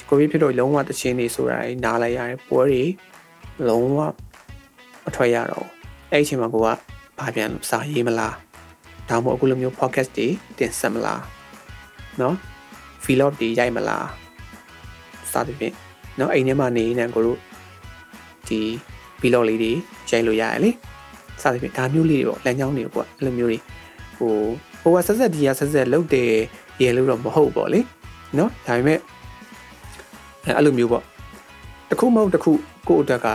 [0.07, 2.84] ကိုဗစ်ဖြစ်တော့လုံးဝတချင်းနေဆိုတာညနားလိုက်ရတယ်ပွဲတွေ
[3.68, 3.99] လုံးဝ
[5.07, 5.68] အထွက်ရတော့
[6.12, 6.68] အဲ့အချိန်မှာကိုက
[7.20, 8.34] ဘာပြန်စာရေးမလား
[9.09, 10.26] ဒါမှမဟုတ်အခုလိုမျိုး podcast တွေ
[10.59, 11.22] တင်ဆက်မလား
[12.18, 12.34] เนาะ
[13.05, 14.07] vlog တွေရိုက်မလား
[15.32, 15.74] စသဖြင့်
[16.16, 17.39] เนาะအိမ်ထဲမှာနေနေကိုတို့
[18.49, 18.61] ဒီ
[19.20, 19.72] vlog လေးတွေ
[20.11, 20.70] ရိုက်လို့ရတယ်လေ
[21.43, 23.59] စသဖြင့်ဒါမျိုးလေးတွေပေါ့လမ်းကြောင်းတွေပေါ့အဲ့လိုမျိုးတွေ
[24.18, 24.32] ဟို
[24.82, 26.32] ဟိုကဆက်ဆက်ဒီကဆက်ဆက်လုတ်တယ်
[26.80, 27.80] ရေလို့တော့မဟုတ်ပေါ့လေ
[28.37, 28.99] เนาะဒါပေမဲ့
[30.45, 31.05] အဲ့အဲ့လိုမျိုးပေါ့
[31.89, 32.53] တစ်ခုမဟုတ်တစ်ခု
[32.89, 33.26] ကိုယ့်အတွက်က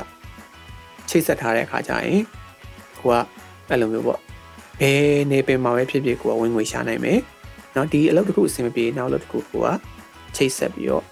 [1.09, 2.21] ချိတ်ဆက်ထားတဲ့အခါကျရင်
[2.99, 3.15] ကိုက
[3.69, 4.19] အဲ့လိုမျိုးပေါ့
[4.81, 7.19] ဘယ်နေပင်မှာပဲဖြစ်ဖြစ်ကိုကဝင်ငွေရှာနိုင်မယ်
[7.73, 9.69] เนาะဒီအလုပ်တစ်ခုအဆင်မပြေနောက်အလုပ်တစ်ခုကိုက
[10.35, 11.03] ချိတ်ဆက်ပြီးတော့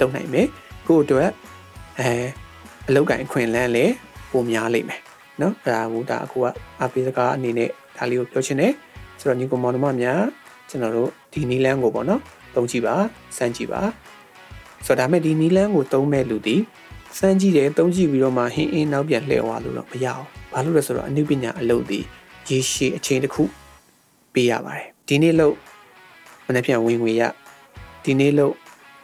[0.00, 0.46] လုပ်နိုင်မယ်
[0.88, 1.30] ကိုယ့်အတွက်
[1.98, 2.10] အဲ
[2.88, 3.92] အလုပ်ကိုင်အခွင့်အလမ်းလည်း
[4.32, 5.00] ပိုများလိမ့်မယ်
[5.38, 6.46] เนาะအဲ့ဒါကဒါအခုက
[6.82, 8.72] အပေးစကားအနေနဲ့ဒါလေးကိုပြောချင်တယ်
[9.18, 10.22] ဆိုတော့ညီကောင်မောင်နှမများ
[10.68, 12.20] ကျွန်တော်တို့ဒီနီလန်းကိုပေါ့နော်
[12.54, 12.94] သုံးကြည့်ပါ
[13.36, 13.80] စမ်းကြည့်ပါ
[14.86, 16.56] ဆိုတော့ဒါမဲ့ဒီနီလန်းကိုသုံးမဲ့လူဒီ
[17.18, 21.99] စမ်းကြည့်တယ်သုံးကြည့်ပြီးတော့မှဟင်းအင်းနောက်ပြန်လှည့်သွားလို့တော့မရအောင် ဘာလို့လဲဆိုတော့အနုပညာအလုပ်ဒီ
[22.49, 23.43] ရေရှည်အချိန်တစ်ခု
[24.33, 25.55] ပေးရပါတယ်ဒီနေ့လို့
[26.47, 27.21] မနေ့ပြန်ဝင်ငွေရ
[28.03, 28.53] ဒီနေ့လို့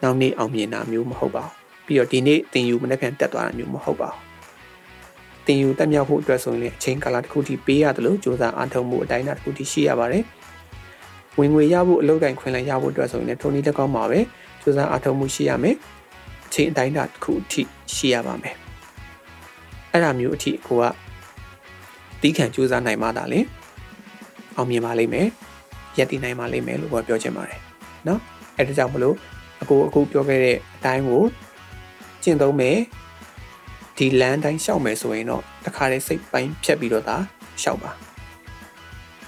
[0.04, 10.24] နောက်နေ့အောင်မြင်တာမျိုးမဟုတ်ပါဘူးပြီးတော့ဒီနေ့တင်ယူမနေ့ပြန်တက်သွားတာမျိုးမဟုတ်ပါဘူးတင်ယူတက်မြောက်ဖို့အတွက်ဆိုရင်အချိန်ကာလတစ်ခုထိပေးရတယ်လို့စ조사အားထုတ်မှုအတိုင်းအတာတစ်ခုထိရှိရပါတယ်
[11.40, 14.20] ဝင်ငွေရဖို့အလုပ်ကင်ခွင့်လည်းရဖို့အတွက်ဆိုရင်ထိုနည်းလည်းကောင်းပါပဲ
[14.62, 15.76] စူးစမ်းအားထုတ်မှုရှိရမယ်
[16.48, 17.62] အချိန်အတိုင်းအတာတစ်ခုအထိ
[17.96, 18.56] ရှိရပါမယ်
[19.92, 20.84] အဲ့ဒါမျိုးအထိကိုက
[22.22, 23.40] တီးခံစူးစမ်းနိုင်မှသာလေ
[24.56, 25.28] အောင်မြင်ပါလိမ့်မယ်
[25.98, 27.60] ရည်တည်နိုင်ပါလိမ့်မယ်လို့ပြောချင်ပါတယ်
[28.08, 28.20] နော်
[28.58, 29.16] အဲဒါကြောင့်မလို့
[29.62, 31.24] အခုအခုပြောခဲ့တဲ့အတိုင်းကို
[32.24, 32.78] ကျင့်သုံးမယ်
[33.98, 37.18] ဒီလမ်းတိုင်းရှောက်မယ်ဆိုရင်တော့တခါတည်းစိတ်ပိုင်းဖြတ်ပြီးတော့ဒါ
[37.64, 37.92] ရှောက်ပါ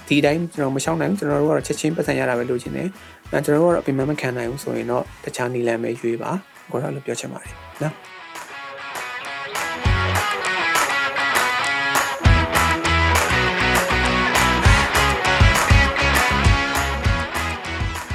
[0.08, 2.88] ဒီတိုင်းကျွန်တော်မရှောက်နိုင်ဘူးကျွန်တော်တို့ကတော့ချက်ချင်းပတ်စံရတာပဲလိုချင်တယ်။
[3.30, 6.30] အဲကျွန်တော်တို့ကတော့အပြင်မခံနိုင်ဘူးဆိုရင်တော့တခြားနည်းလမ်းပဲရွေးပါ။
[6.70, 7.94] ကိုတော့လို့ပြောချင်ပါတယ်နော်။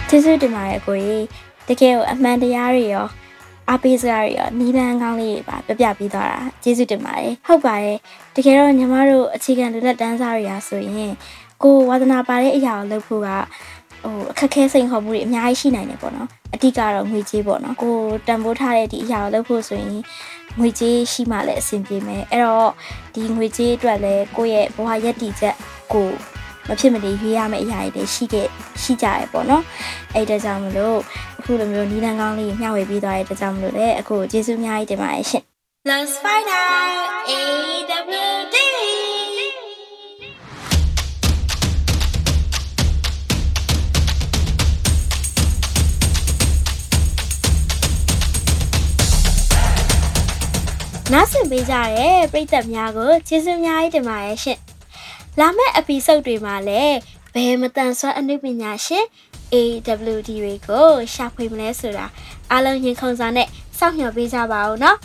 [0.10, 1.26] ကျေးဇူးတင်ပါတယ်ကိုကြီး
[1.68, 3.08] တကယ်ကိုအမှန်တရားတွေရော
[3.70, 7.98] အားပေးစကားတွေရောနီးလန်းကောင်းလေးတွေပါပြပြပြီးသွားတာကျေးဇူးတင်ပါတယ်ဟုတ်ပါတယ်
[8.36, 11.14] တကယ်တော့ညီမတို့အခြေခံလူလက်တန်းစားတွေရာဆိုရင်
[11.64, 13.30] ကိုဝါသနာပါတဲ့အရာကိုလုပ်ဖို့က
[14.04, 17.96] ဟိုအခက်ခဲစိန်ခေါ်မှုတွေအများကြီးရှိနိုင်တယ်ပေါ့နော်အတိကတော့ငွေကြေးပေါ့နော်ကို
[18.28, 19.92] တန်ဖိုးထားတဲ့ဒီအရာကိုလုပ်ဖို့ဆိုရင်
[20.60, 22.72] ငွေကြေးရှိမှလည်းအဆင်ပြေမယ်အဲ့တော့
[23.14, 25.56] ဒီငွေကြေးအတွက်လည်းကိုယ့်ရဲ့ဘဝရည်တည်ချက်
[25.94, 26.10] ကို
[26.70, 28.48] မဖြစ်မနေရွေးရမယ့်အရာတွေရှိခဲ့
[28.84, 29.64] ရှိကြရပေါ့နော်
[30.16, 30.98] အဲ့ဒါကြောင့်မလို့
[31.40, 35.44] အခုလိုမျိုးနီးလန်းကောင်းလေးမျှဝေပေးသွားတဲ့အတွက်ကြောင့်မလို့လည်းအခုကျေးဇူးအများကြီးတင်ပါတယ်ရှင်
[35.90, 38.58] Let's find out AWD
[51.14, 54.60] နားဆင်ပေးကြတဲ့ပရိသတ်များကိုကျေးဇူးအများကြီးတင်ပါတယ်ရှင်။
[55.42, 56.98] လာမယ့် episode တွေမှာလည်း
[57.34, 59.06] ဘယ်မတန်ဆွမ်းအနုပညာရှင်
[59.54, 62.06] AWD တွေကိုရှာဖွေမလဲဆိုတာ
[62.52, 64.98] အားလုံးရင်ခုန်စွာနဲ့စောင့်မျှော်ပေးကြပါဦးနော်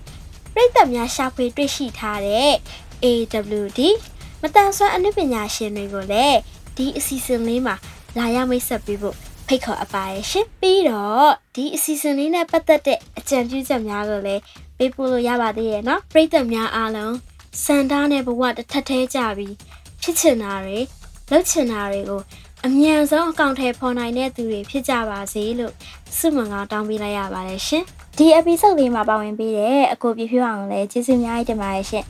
[0.54, 2.52] ။ပရိသတ်များရှာဖွေတွေ့ရှိထားတဲ့
[3.04, 3.80] AWD
[4.42, 6.38] မတန်ဆွမ်းအနုပညာရှင်တွေကိုလည်း
[6.76, 7.74] ဒီအစီအစဉ်လေးမှာ
[8.18, 9.16] လာရောက်မိတ်ဆက်ပေးဖို့
[9.46, 14.42] ဖိတ်ခေါ်အပ်ပါရဲ့ရှင်။ပြီးတော့ဒီအစီအစဉ်လေးနဲ့ပတ်သက်တဲ့အကြံပြုချက်များကိုလည်း
[14.78, 17.14] ပေးပို့လို့ရပါသေးရဲ့နော်ပရိသတ်များအားလုံး
[17.64, 19.54] စန္ဒာနဲ့ဘဝတစ်ထက်သေးကြပြီး
[20.02, 20.78] ဖြစ်ချင်တာတွေ
[21.30, 22.20] လုပ်ချင်တာတွေကို
[22.66, 25.72] အမြန်ဆုံးအကောင့်ထဲပေါ်နိုင်တဲ့သူတွေဖြစ်ကြပါစေလို့
[26.16, 27.84] ဆုမွန်ကောင်းတောင်းပေးလိုက်ရပါတယ်ရှင်
[28.16, 32.04] ဒီ episode လေးမှာပါဝင်ပေးတဲ့အကိုပြဖြိုးအောင်လည်းကျေးဇူးအများကြီးတင်ပါတယ်ရှင်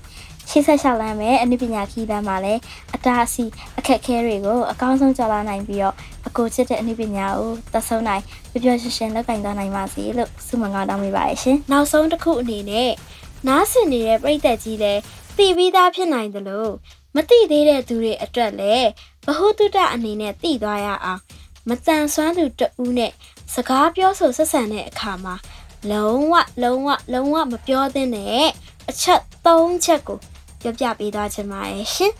[0.50, 2.60] ရှေ့ဆက်လျှောက်လမ်းမယ်အနုပညာခီးတန်းမှာလည်း
[2.94, 3.44] အတားအဆီ
[3.78, 5.94] အခက်အခဲတွေကိုအကောင်းဆုံးကျော်လွှားနိုင်ပြီးတော့
[6.28, 8.22] အကိုချစ်တဲ့အနုပညာကိုသက်ဆုံးနိုင်
[8.52, 12.90] ပျော်ပျော်ရွှင်ရွှင်လုပ်ကိုင်သွားနိုင်ပါစေလို့ဆုမွန်ကောင်းတောင်းပေးပါရရှင်နောက်ဆုံးတစ်ခုအနေနဲ့
[13.48, 15.00] နားဆင်နေတဲ့ပြည်သက်ကြီးလည်း
[15.36, 16.72] သိပြီးသားဖြစ်နိုင်တယ်လို့
[17.14, 18.88] မသိသေးတဲ့သူတွေအတွက်လည်း
[19.26, 21.20] ဘ ഹു တုတအနေနဲ့သိသွားရအောင်
[21.68, 23.12] မတန်ဆွမ်းသူတဦးနဲ့
[23.54, 25.34] စကားပြောဆိုဆက်ဆံတဲ့အခါမှာ
[25.90, 28.48] လုံးဝလုံးဝလုံးဝမပြောသင့်တဲ့
[28.88, 30.18] အချက်၃ချက်ကို
[30.62, 32.12] ပြောပြပေးသွားချင်ပါတယ်ရှင်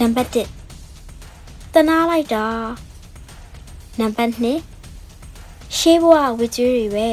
[0.00, 2.85] နံပါတ်1တနာလိုက်တာ
[4.00, 7.08] နံပါတ်2ရှေးဘဝဝကြွေးတွေပဲ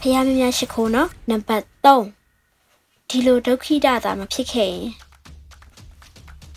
[0.00, 4.88] ဖះမြများရှိခိုးနော်နံပါတ်3ဒီလိုဒုက္ခိတတာမဖြစ်ခဲ့ရင်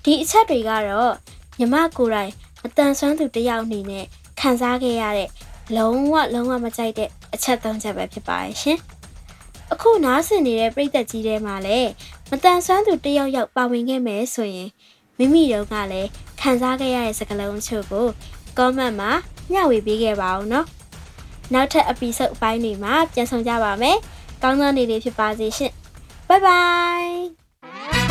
[0.04, 1.14] ဒီအချက်တွေကတော့
[1.60, 2.32] ညီမကိုယ်တိုင်
[2.66, 4.06] အတန်ဆွမ်းသူတစ်ယောက်အနေနဲ့
[4.40, 5.30] ခံစားခဲ့ရတဲ့
[5.76, 8.80] လုံးဝလုံးဝမကြိုက်တဲ့အချက်၃ချက်ပဲဖြစ်ပါရဲ့ရှင်
[9.72, 11.90] အခုနားဆင်နေတဲ့ပြည်သက်ကြီးထဲမှာလည်း
[12.30, 14.70] မတန်ဆွမ်းသူတစ်ယောက်ယောက်ပါဝင်ခဲ့မယ်ဆိုရင်
[15.18, 16.10] မိမိတို့ကလည်း
[16.42, 18.06] ခံစားခဲ့ရတဲ့စကားလုံးအချို့ကို
[18.58, 19.12] comment မှာ
[19.54, 20.68] မျှဝေပေးခဲ့ပါဦးနော်
[21.54, 23.98] နောက်ထပ် episode အပိုင်းတွေမှာပြန်ဆောင်ကြပါမယ်
[24.44, 25.72] ကောင်းသောနေ့လေးဖြစ်ပါစေရှင်
[26.28, 28.03] Bye bye